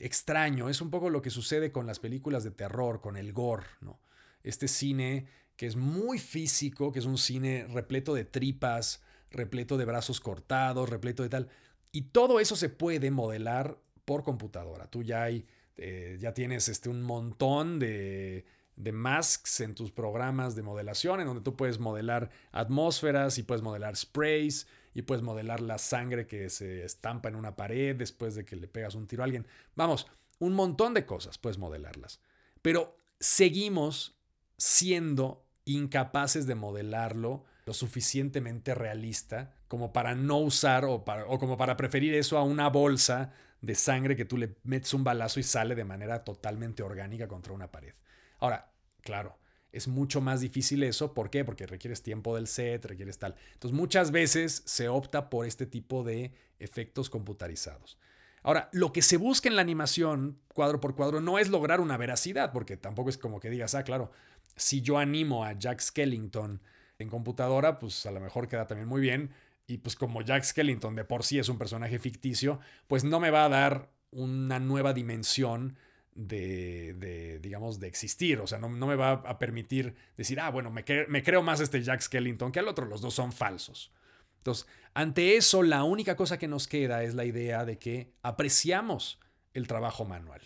extraño, 0.00 0.68
es 0.68 0.80
un 0.80 0.90
poco 0.90 1.08
lo 1.10 1.22
que 1.22 1.30
sucede 1.30 1.70
con 1.70 1.86
las 1.86 2.00
películas 2.00 2.42
de 2.42 2.50
terror, 2.50 3.00
con 3.00 3.16
el 3.16 3.32
gore, 3.32 3.66
¿no? 3.80 4.00
Este 4.42 4.68
cine 4.68 5.26
que 5.56 5.66
es 5.66 5.76
muy 5.76 6.18
físico, 6.18 6.92
que 6.92 6.98
es 6.98 7.04
un 7.04 7.18
cine 7.18 7.66
repleto 7.68 8.14
de 8.14 8.24
tripas, 8.24 9.02
repleto 9.30 9.76
de 9.76 9.84
brazos 9.84 10.20
cortados, 10.20 10.88
repleto 10.88 11.22
de 11.22 11.28
tal. 11.28 11.48
Y 11.92 12.02
todo 12.02 12.40
eso 12.40 12.56
se 12.56 12.68
puede 12.68 13.10
modelar 13.10 13.78
por 14.04 14.22
computadora. 14.22 14.86
Tú 14.86 15.02
ya 15.02 15.22
hay, 15.22 15.46
eh, 15.76 16.16
ya 16.20 16.32
tienes 16.34 16.68
este, 16.68 16.88
un 16.88 17.02
montón 17.02 17.78
de 17.78 18.44
de 18.76 18.92
masks 18.92 19.60
en 19.60 19.74
tus 19.74 19.92
programas 19.92 20.54
de 20.54 20.62
modelación, 20.62 21.20
en 21.20 21.26
donde 21.26 21.42
tú 21.42 21.56
puedes 21.56 21.78
modelar 21.78 22.30
atmósferas 22.50 23.38
y 23.38 23.42
puedes 23.42 23.62
modelar 23.62 23.96
sprays 23.96 24.66
y 24.94 25.02
puedes 25.02 25.22
modelar 25.22 25.60
la 25.60 25.78
sangre 25.78 26.26
que 26.26 26.50
se 26.50 26.84
estampa 26.84 27.28
en 27.28 27.36
una 27.36 27.56
pared 27.56 27.96
después 27.96 28.34
de 28.34 28.44
que 28.44 28.56
le 28.56 28.68
pegas 28.68 28.94
un 28.94 29.06
tiro 29.06 29.22
a 29.22 29.24
alguien. 29.24 29.46
Vamos, 29.74 30.06
un 30.38 30.54
montón 30.54 30.94
de 30.94 31.06
cosas 31.06 31.38
puedes 31.38 31.58
modelarlas. 31.58 32.20
Pero 32.60 32.96
seguimos 33.20 34.16
siendo 34.62 35.44
incapaces 35.64 36.46
de 36.46 36.54
modelarlo 36.54 37.44
lo 37.66 37.74
suficientemente 37.74 38.76
realista 38.76 39.56
como 39.66 39.92
para 39.92 40.14
no 40.14 40.38
usar 40.38 40.84
o, 40.84 41.04
o 41.26 41.38
como 41.40 41.56
para 41.56 41.76
preferir 41.76 42.14
eso 42.14 42.38
a 42.38 42.44
una 42.44 42.68
bolsa 42.68 43.32
de 43.60 43.74
sangre 43.74 44.14
que 44.14 44.24
tú 44.24 44.36
le 44.36 44.54
metes 44.62 44.94
un 44.94 45.02
balazo 45.02 45.40
y 45.40 45.42
sale 45.42 45.74
de 45.74 45.84
manera 45.84 46.22
totalmente 46.22 46.84
orgánica 46.84 47.26
contra 47.26 47.52
una 47.52 47.72
pared. 47.72 47.94
Ahora, 48.38 48.72
claro, 49.00 49.36
es 49.72 49.88
mucho 49.88 50.20
más 50.20 50.40
difícil 50.40 50.84
eso. 50.84 51.12
¿Por 51.12 51.28
qué? 51.28 51.44
Porque 51.44 51.66
requieres 51.66 52.04
tiempo 52.04 52.36
del 52.36 52.46
set, 52.46 52.84
requieres 52.84 53.18
tal. 53.18 53.34
Entonces, 53.54 53.76
muchas 53.76 54.12
veces 54.12 54.62
se 54.64 54.88
opta 54.88 55.28
por 55.28 55.44
este 55.44 55.66
tipo 55.66 56.04
de 56.04 56.34
efectos 56.60 57.10
computarizados. 57.10 57.98
Ahora, 58.44 58.68
lo 58.72 58.92
que 58.92 59.02
se 59.02 59.16
busca 59.16 59.48
en 59.48 59.54
la 59.54 59.62
animación, 59.62 60.40
cuadro 60.52 60.80
por 60.80 60.96
cuadro, 60.96 61.20
no 61.20 61.38
es 61.38 61.48
lograr 61.48 61.80
una 61.80 61.96
veracidad, 61.96 62.52
porque 62.52 62.76
tampoco 62.76 63.08
es 63.08 63.16
como 63.16 63.38
que 63.38 63.50
digas, 63.50 63.74
ah, 63.74 63.84
claro, 63.84 64.10
si 64.56 64.82
yo 64.82 64.98
animo 64.98 65.44
a 65.44 65.52
Jack 65.52 65.80
Skellington 65.80 66.62
en 66.98 67.08
computadora, 67.08 67.78
pues 67.78 68.06
a 68.06 68.10
lo 68.10 68.20
mejor 68.20 68.48
queda 68.48 68.66
también 68.66 68.88
muy 68.88 69.00
bien. 69.00 69.30
Y 69.66 69.78
pues 69.78 69.96
como 69.96 70.22
Jack 70.22 70.44
Skellington 70.44 70.96
de 70.96 71.04
por 71.04 71.24
sí 71.24 71.38
es 71.38 71.48
un 71.48 71.58
personaje 71.58 71.98
ficticio, 71.98 72.60
pues 72.86 73.04
no 73.04 73.20
me 73.20 73.30
va 73.30 73.44
a 73.44 73.48
dar 73.48 73.90
una 74.10 74.58
nueva 74.58 74.92
dimensión 74.92 75.76
de, 76.14 77.38
digamos, 77.40 77.80
de 77.80 77.88
existir. 77.88 78.40
O 78.40 78.46
sea, 78.46 78.58
no, 78.58 78.68
me 78.68 78.96
va 78.96 79.12
a 79.12 79.38
permitir 79.38 79.94
decir, 80.16 80.40
ah, 80.40 80.50
bueno, 80.50 80.70
me, 80.70 80.84
me 81.08 81.22
creo 81.22 81.42
más 81.42 81.60
este 81.60 81.82
Jack 81.82 82.02
Skellington 82.02 82.52
que 82.52 82.58
al 82.58 82.68
otro, 82.68 82.86
los 82.86 83.00
dos 83.00 83.14
son 83.14 83.32
falsos. 83.32 83.92
Entonces, 84.38 84.66
ante 84.94 85.36
eso, 85.36 85.62
la 85.62 85.84
única 85.84 86.16
cosa 86.16 86.38
que 86.38 86.48
nos 86.48 86.66
queda 86.66 87.04
es 87.04 87.14
la 87.14 87.24
idea 87.24 87.64
de 87.64 87.78
que 87.78 88.12
apreciamos 88.22 89.20
el 89.54 89.66
trabajo 89.68 90.04
manual, 90.04 90.42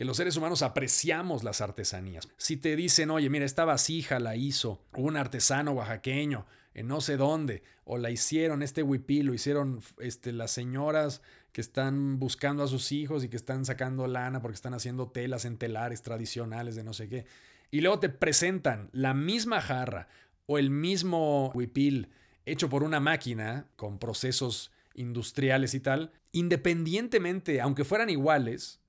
que 0.00 0.06
los 0.06 0.16
seres 0.16 0.38
humanos 0.38 0.62
apreciamos 0.62 1.44
las 1.44 1.60
artesanías. 1.60 2.26
Si 2.38 2.56
te 2.56 2.74
dicen, 2.74 3.10
oye, 3.10 3.28
mira, 3.28 3.44
esta 3.44 3.66
vasija 3.66 4.18
la 4.18 4.34
hizo 4.34 4.82
un 4.96 5.18
artesano 5.18 5.72
oaxaqueño 5.72 6.46
en 6.72 6.88
no 6.88 7.02
sé 7.02 7.18
dónde, 7.18 7.62
o 7.84 7.98
la 7.98 8.10
hicieron, 8.10 8.62
este 8.62 8.82
huipil 8.82 9.26
lo 9.26 9.34
hicieron 9.34 9.82
este, 9.98 10.32
las 10.32 10.52
señoras 10.52 11.20
que 11.52 11.60
están 11.60 12.18
buscando 12.18 12.62
a 12.62 12.66
sus 12.66 12.92
hijos 12.92 13.24
y 13.24 13.28
que 13.28 13.36
están 13.36 13.66
sacando 13.66 14.06
lana 14.06 14.40
porque 14.40 14.54
están 14.54 14.72
haciendo 14.72 15.10
telas 15.10 15.44
en 15.44 15.58
telares 15.58 16.00
tradicionales 16.00 16.76
de 16.76 16.82
no 16.82 16.94
sé 16.94 17.10
qué. 17.10 17.26
Y 17.70 17.82
luego 17.82 18.00
te 18.00 18.08
presentan 18.08 18.88
la 18.92 19.12
misma 19.12 19.60
jarra 19.60 20.08
o 20.46 20.56
el 20.56 20.70
mismo 20.70 21.50
huipil 21.54 22.08
hecho 22.46 22.70
por 22.70 22.84
una 22.84 23.00
máquina 23.00 23.66
con 23.76 23.98
procesos 23.98 24.72
industriales 24.94 25.74
y 25.74 25.80
tal, 25.80 26.10
independientemente, 26.32 27.60
aunque 27.60 27.84
fueran 27.84 28.08
iguales, 28.08 28.79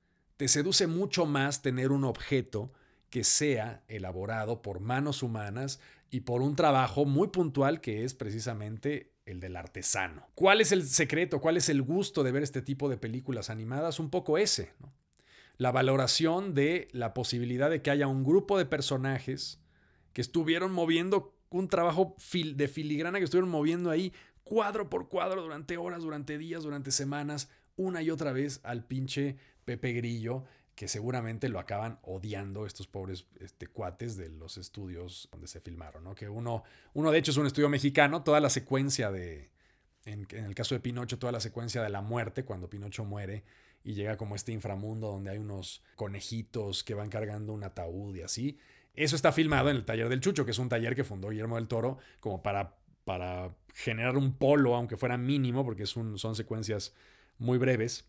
te 0.42 0.48
seduce 0.48 0.88
mucho 0.88 1.28
más 1.28 1.62
tener 1.62 1.92
un 1.92 2.04
objeto 2.04 2.74
que 3.12 3.24
sea 3.24 3.84
elaborado 3.88 4.64
por 4.64 4.80
manos 4.80 5.22
humanas 5.22 5.80
y 6.10 6.22
por 6.22 6.42
un 6.42 6.56
trabajo 6.56 7.06
muy 7.06 7.28
puntual 7.28 7.80
que 7.80 8.04
es 8.04 8.16
precisamente 8.16 9.12
el 9.28 9.40
del 9.40 9.56
artesano. 9.56 10.26
¿Cuál 10.34 10.60
es 10.60 10.72
el 10.72 10.82
secreto? 10.88 11.42
¿Cuál 11.42 11.58
es 11.58 11.70
el 11.70 11.84
gusto 11.84 12.24
de 12.24 12.32
ver 12.32 12.42
este 12.42 12.64
tipo 12.64 12.90
de 12.90 12.98
películas 12.98 13.52
animadas? 13.52 14.00
Un 14.00 14.10
poco 14.10 14.40
ese, 14.40 14.74
La 15.58 15.72
valoración 15.72 16.56
de 16.56 16.88
la 16.92 17.14
posibilidad 17.14 17.70
de 17.70 17.84
que 17.84 17.92
haya 17.92 18.08
un 18.08 18.24
grupo 18.24 18.58
de 18.58 18.66
personajes 18.66 19.60
que 20.12 20.22
estuvieron 20.22 20.72
moviendo 20.72 21.38
un 21.52 21.68
trabajo 21.68 22.16
de 22.34 22.68
filigrana, 22.68 23.20
que 23.20 23.26
estuvieron 23.26 23.52
moviendo 23.52 23.92
ahí 23.92 24.12
cuadro 24.44 24.90
por 24.90 25.08
cuadro 25.08 25.44
durante 25.44 25.78
horas, 25.78 26.02
durante 26.02 26.40
días, 26.40 26.64
durante 26.64 26.90
semanas, 26.90 27.48
una 27.76 28.02
y 28.02 28.10
otra 28.10 28.32
vez 28.32 28.60
al 28.64 28.86
pinche 28.86 29.38
Pepe 29.66 29.94
Grillo 29.94 30.44
que 30.76 30.88
seguramente 30.88 31.50
lo 31.50 31.60
acaban 31.60 32.00
odiando 32.02 32.66
estos 32.66 32.88
pobres 32.88 33.28
este, 33.40 33.68
cuates 33.68 34.18
de 34.18 34.30
los 34.30 34.58
estudios 34.58 35.30
donde 35.32 35.48
se 35.48 35.60
filmaron, 35.60 36.04
¿no? 36.04 36.16
Que 36.16 36.30
uno, 36.30 36.64
uno 36.94 37.12
de 37.12 37.20
hecho 37.20 37.32
es 37.32 37.38
un 37.38 37.46
estudio 37.46 37.70
mexicano, 37.70 38.24
toda 38.24 38.40
la 38.40 38.50
secuencia 38.50 39.12
de, 39.12 39.52
en, 40.06 40.26
el 40.32 40.56
caso 40.56 40.76
de 40.76 40.80
Pinocho, 40.80 41.20
toda 41.20 41.32
la 41.32 41.40
secuencia 41.40 41.84
de 41.84 41.90
la 41.90 42.02
muerte, 42.02 42.46
cuando 42.46 42.70
Pinocho 42.70 43.06
muere 43.06 43.44
y 43.84 43.94
llega 43.94 44.18
como 44.18 44.36
este 44.36 44.52
inframundo 44.52 45.08
donde 45.08 45.32
hay 45.32 45.38
unos 45.38 45.84
conejitos 45.96 46.84
que 46.84 46.94
van 46.94 47.10
cargando 47.10 47.54
un 47.54 47.64
ataúd 47.64 48.16
y 48.16 48.22
así. 48.22 48.58
Eso 48.94 49.16
está 49.16 49.32
filmado 49.32 49.70
en 49.70 49.78
el 49.78 49.86
taller 49.86 50.10
del 50.10 50.20
Chucho, 50.20 50.46
que 50.46 50.52
es 50.52 50.60
un 50.60 50.70
taller 50.70 50.96
que 50.96 51.04
fundó 51.04 51.30
Guillermo 51.30 51.56
del 51.56 51.68
Toro 51.68 51.98
como 52.20 52.44
para, 52.44 52.76
para 53.06 53.56
generar 53.74 54.18
un 54.18 54.34
polo, 54.34 54.76
aunque 54.76 54.98
fuera 54.98 55.18
mínimo, 55.18 55.64
porque 55.64 55.84
es 55.84 55.96
un, 55.96 56.18
son 56.18 56.36
secuencias 56.36 56.94
muy 57.42 57.58
breves, 57.58 58.06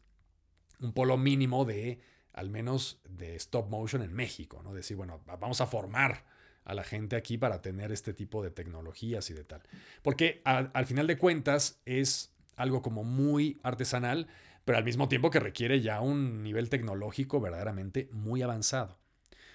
un 0.80 0.92
polo 0.92 1.16
mínimo 1.16 1.64
de 1.64 2.00
al 2.34 2.50
menos 2.50 3.00
de 3.08 3.34
stop 3.36 3.68
motion 3.68 4.02
en 4.02 4.12
México, 4.12 4.62
¿no? 4.62 4.74
Decir, 4.74 4.96
bueno, 4.96 5.22
vamos 5.26 5.60
a 5.60 5.66
formar 5.66 6.24
a 6.64 6.74
la 6.74 6.84
gente 6.84 7.16
aquí 7.16 7.38
para 7.38 7.60
tener 7.62 7.92
este 7.92 8.12
tipo 8.12 8.42
de 8.42 8.50
tecnologías 8.50 9.28
y 9.30 9.34
de 9.34 9.44
tal. 9.44 9.62
Porque 10.02 10.42
al, 10.44 10.86
final 10.86 11.06
de 11.06 11.18
cuentas 11.18 11.80
es 11.86 12.34
algo 12.56 12.82
como 12.82 13.04
muy 13.04 13.58
artesanal, 13.62 14.28
pero 14.64 14.78
al 14.78 14.84
mismo 14.84 15.08
tiempo 15.08 15.30
que 15.30 15.40
requiere 15.40 15.80
ya 15.80 16.00
un 16.00 16.42
nivel 16.42 16.68
tecnológico 16.68 17.40
verdaderamente 17.40 18.08
muy 18.12 18.42
avanzado. 18.42 18.98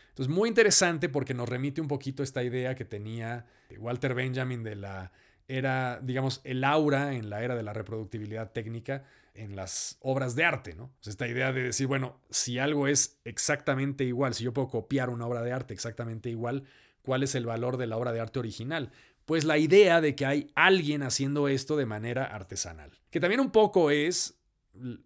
Entonces, 0.10 0.34
muy 0.34 0.50
interesante 0.50 1.08
porque 1.08 1.36
nos 1.36 1.48
remite 1.48 1.82
un 1.82 1.88
poquito 1.88 2.24
esta 2.24 2.44
idea 2.44 2.74
que 2.76 2.84
tenía 2.84 3.46
Walter 3.78 4.16
Benjamin 4.16 4.64
de 4.64 4.76
la 4.76 5.12
era, 5.48 6.00
digamos, 6.02 6.42
el 6.44 6.64
aura 6.64 7.14
en 7.14 7.30
la 7.30 7.44
era 7.44 7.56
de 7.56 7.64
la 7.64 7.74
reproductibilidad 7.74 8.52
técnica 8.52 9.06
en 9.38 9.56
las 9.56 9.98
obras 10.02 10.36
de 10.36 10.44
arte, 10.44 10.76
¿no? 10.76 10.92
esta 11.06 11.28
idea 11.28 11.54
de 11.54 11.64
decir, 11.64 11.88
bueno, 11.88 12.20
si 12.30 12.60
algo 12.60 12.88
es 12.88 13.20
exactamente 13.24 14.04
igual, 14.04 14.34
si 14.34 14.44
yo 14.44 14.54
puedo 14.54 14.68
copiar 14.68 15.10
una 15.10 15.26
obra 15.26 15.42
de 15.42 15.54
arte 15.54 15.74
exactamente 15.74 16.30
igual, 16.30 16.64
¿cuál 17.04 17.24
es 17.24 17.36
el 17.36 17.46
valor 17.46 17.78
de 17.78 17.88
la 17.88 17.98
obra 17.98 18.12
de 18.12 18.20
arte 18.20 18.40
original? 18.40 18.92
Pues 19.26 19.46
la 19.46 19.58
idea 19.58 20.02
de 20.02 20.16
que 20.16 20.26
hay 20.26 20.52
alguien 20.56 21.04
haciendo 21.04 21.48
esto 21.48 21.78
de 21.78 21.86
manera 21.86 22.26
artesanal. 22.26 22.92
Que 23.10 23.20
también 23.20 23.40
un 23.40 23.52
poco 23.52 23.92
es, 23.92 24.40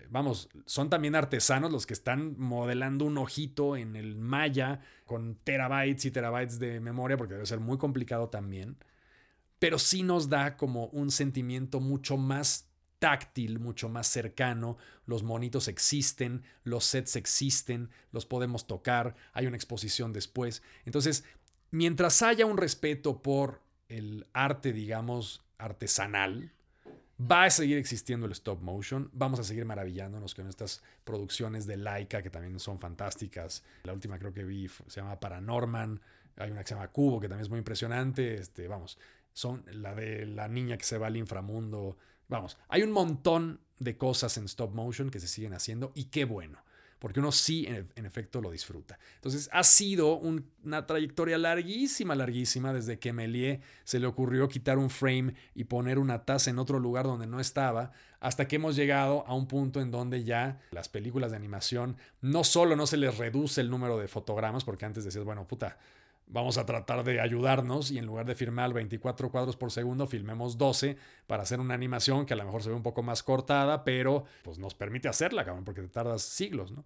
vamos, 0.10 0.50
son 0.66 0.90
también 0.90 1.16
artesanos 1.16 1.72
los 1.72 1.86
que 1.86 1.94
están 1.94 2.38
modelando 2.38 3.06
un 3.06 3.18
ojito 3.18 3.76
en 3.76 3.96
el 3.96 4.16
Maya 4.16 4.82
con 5.06 5.36
terabytes 5.36 6.06
y 6.06 6.12
terabytes 6.12 6.60
de 6.60 6.80
memoria, 6.80 7.18
porque 7.18 7.34
debe 7.34 7.46
ser 7.46 7.60
muy 7.60 7.78
complicado 7.78 8.30
también. 8.30 8.78
Pero 9.60 9.78
sí 9.78 10.04
nos 10.04 10.30
da 10.30 10.58
como 10.58 10.86
un 10.88 11.12
sentimiento 11.12 11.80
mucho 11.80 12.18
más 12.18 12.71
táctil, 13.02 13.60
mucho 13.60 13.90
más 13.90 14.08
cercano. 14.08 14.78
Los 15.08 15.24
monitos 15.24 15.68
existen, 15.68 16.44
los 16.64 16.86
sets 16.86 17.16
existen, 17.16 17.90
los 18.12 18.28
podemos 18.28 18.68
tocar, 18.68 19.16
hay 19.34 19.48
una 19.48 19.56
exposición 19.58 20.14
después. 20.14 20.62
Entonces, 20.86 21.24
mientras 21.72 22.22
haya 22.22 22.46
un 22.46 22.58
respeto 22.58 23.24
por 23.24 23.60
el 23.90 24.28
arte, 24.34 24.72
digamos, 24.72 25.42
artesanal, 25.58 26.52
va 27.20 27.46
a 27.46 27.50
seguir 27.50 27.80
existiendo 27.80 28.28
el 28.28 28.34
stop 28.34 28.62
motion. 28.62 29.10
Vamos 29.14 29.40
a 29.40 29.44
seguir 29.44 29.66
maravillándonos 29.66 30.36
con 30.36 30.46
estas 30.48 30.84
producciones 31.04 31.66
de 31.66 31.78
Laika 31.78 32.22
que 32.22 32.30
también 32.30 32.60
son 32.60 32.78
fantásticas. 32.78 33.64
La 33.84 33.94
última 33.94 34.20
creo 34.20 34.32
que 34.32 34.44
vi 34.44 34.68
se 34.68 35.02
llama 35.02 35.20
Paranorman. 35.20 36.00
Hay 36.38 36.52
una 36.52 36.62
que 36.62 36.68
se 36.68 36.76
llama 36.76 36.90
Cubo 36.90 37.20
que 37.20 37.28
también 37.28 37.46
es 37.46 37.50
muy 37.50 37.58
impresionante. 37.58 38.36
Este, 38.36 38.68
vamos, 38.68 39.00
son 39.34 39.66
la 39.72 39.96
de 39.96 40.28
la 40.28 40.48
niña 40.48 40.78
que 40.78 40.84
se 40.84 41.00
va 41.00 41.08
al 41.08 41.18
inframundo. 41.18 41.98
Vamos, 42.32 42.58
hay 42.70 42.82
un 42.82 42.94
montón 42.94 43.60
de 43.78 43.98
cosas 43.98 44.38
en 44.38 44.46
stop 44.46 44.74
motion 44.74 45.10
que 45.10 45.20
se 45.20 45.28
siguen 45.28 45.54
haciendo 45.54 45.92
y 45.96 46.06
qué 46.06 46.24
bueno, 46.24 46.64
porque 46.98 47.20
uno 47.20 47.34
sí 47.34 47.68
en, 47.68 48.06
efecto 48.06 48.40
lo 48.40 48.52
disfruta. 48.52 48.98
Entonces 49.16 49.50
ha 49.52 49.66
sido 49.66 50.16
una 50.16 50.88
trayectoria 50.88 51.38
larguísima, 51.38 52.16
larguísima, 52.16 52.72
desde 52.72 53.00
que 53.00 53.12
Melie 53.12 53.60
se 53.84 54.00
le 54.00 54.08
ocurrió 54.08 54.48
quitar 54.48 54.78
un 54.78 54.90
frame 54.90 55.34
y 55.56 55.66
poner 55.66 56.00
una 56.00 56.24
taza 56.24 56.50
en 56.50 56.60
otro 56.60 56.80
lugar 56.80 57.04
donde 57.04 57.28
no 57.28 57.42
estaba, 57.42 57.92
hasta 58.22 58.48
que 58.48 58.56
hemos 58.56 58.78
llegado 58.78 59.26
a 59.28 59.36
un 59.36 59.48
punto 59.48 59.82
en 59.82 59.92
donde 59.92 60.24
ya 60.24 60.62
las 60.72 60.88
películas 60.88 61.32
de 61.32 61.38
animación 61.38 61.98
no 62.22 62.46
solo 62.46 62.78
no 62.78 62.88
se 62.88 62.96
les 62.96 63.18
reduce 63.18 63.60
el 63.60 63.70
número 63.70 63.98
de 63.98 64.08
fotogramas, 64.08 64.64
porque 64.64 64.86
antes 64.86 65.04
decías, 65.04 65.26
bueno, 65.26 65.46
puta, 65.50 65.78
vamos 66.32 66.58
a 66.58 66.66
tratar 66.66 67.04
de 67.04 67.20
ayudarnos 67.20 67.92
y 67.92 67.98
en 67.98 68.06
lugar 68.06 68.26
de 68.26 68.36
filmar 68.36 68.74
24 68.74 69.30
cuadros 69.30 69.58
por 69.58 69.72
segundo, 69.72 70.08
filmemos 70.08 70.58
12 70.58 70.98
para 71.28 71.44
hacer 71.44 71.60
una 71.60 71.74
animación 71.74 72.26
que 72.26 72.34
a 72.34 72.38
lo 72.38 72.46
mejor 72.46 72.64
se 72.64 72.70
ve 72.70 72.76
un 72.76 72.84
poco 72.84 73.04
más 73.04 73.22
cortada, 73.22 73.84
pero 73.84 74.26
pues 74.44 74.58
nos 74.58 74.74
permite 74.74 75.10
hacerla, 75.10 75.46
cabrón, 75.46 75.66
porque 75.66 75.82
te 75.82 75.90
tardas 75.90 76.24
siglos, 76.24 76.72
¿no? 76.72 76.86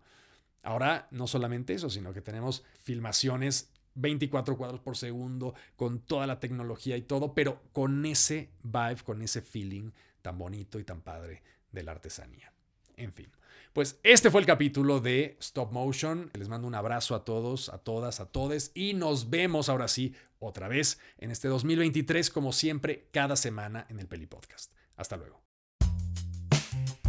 Ahora, 0.63 1.07
no 1.11 1.27
solamente 1.27 1.75
eso, 1.75 1.91
sino 1.91 2.11
que 2.11 2.21
tenemos 2.21 2.65
filmaciones 2.81 3.69
24 3.93 4.57
cuadros 4.57 4.79
por 4.79 4.97
segundo, 4.97 5.53
con 5.75 5.99
toda 5.99 6.25
la 6.25 6.39
tecnología 6.39 6.97
y 6.97 7.03
todo, 7.03 7.35
pero 7.35 7.61
con 7.71 8.03
ese 8.05 8.49
vibe, 8.63 9.03
con 9.03 9.21
ese 9.21 9.41
feeling 9.41 9.91
tan 10.23 10.39
bonito 10.39 10.79
y 10.79 10.83
tan 10.83 11.01
padre 11.01 11.43
de 11.71 11.83
la 11.83 11.91
artesanía. 11.91 12.51
En 12.97 13.13
fin. 13.13 13.31
Pues 13.75 13.99
este 14.03 14.31
fue 14.31 14.39
el 14.39 14.47
capítulo 14.47 15.01
de 15.01 15.35
Stop 15.41 15.73
Motion. 15.73 16.31
Les 16.33 16.47
mando 16.47 16.65
un 16.65 16.75
abrazo 16.75 17.13
a 17.13 17.25
todos, 17.25 17.67
a 17.67 17.77
todas, 17.77 18.21
a 18.21 18.25
todes 18.27 18.71
y 18.73 18.93
nos 18.93 19.29
vemos 19.29 19.67
ahora 19.67 19.89
sí 19.89 20.13
otra 20.39 20.69
vez 20.69 20.97
en 21.17 21.29
este 21.29 21.49
2023 21.49 22.29
como 22.29 22.53
siempre 22.53 23.09
cada 23.11 23.35
semana 23.35 23.85
en 23.89 23.99
el 23.99 24.07
Peli 24.07 24.27
Podcast. 24.27 24.71
Hasta 24.95 25.17
luego. 25.17 25.43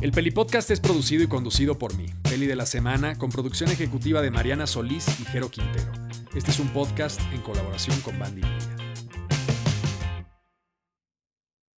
El 0.00 0.10
Peli 0.10 0.32
Podcast 0.32 0.72
es 0.72 0.80
producido 0.80 1.22
y 1.22 1.28
conducido 1.28 1.78
por 1.78 1.96
mí, 1.96 2.06
Peli 2.24 2.48
de 2.48 2.56
la 2.56 2.66
Semana, 2.66 3.16
con 3.16 3.30
producción 3.30 3.70
ejecutiva 3.70 4.20
de 4.20 4.32
Mariana 4.32 4.66
Solís 4.66 5.06
y 5.20 5.24
Jero 5.26 5.52
Quintero. 5.52 5.92
Este 6.34 6.50
es 6.50 6.58
un 6.58 6.70
podcast 6.70 7.20
en 7.32 7.42
colaboración 7.42 8.00
con 8.00 8.18
Bandy 8.18 8.42
Media. 8.42 8.75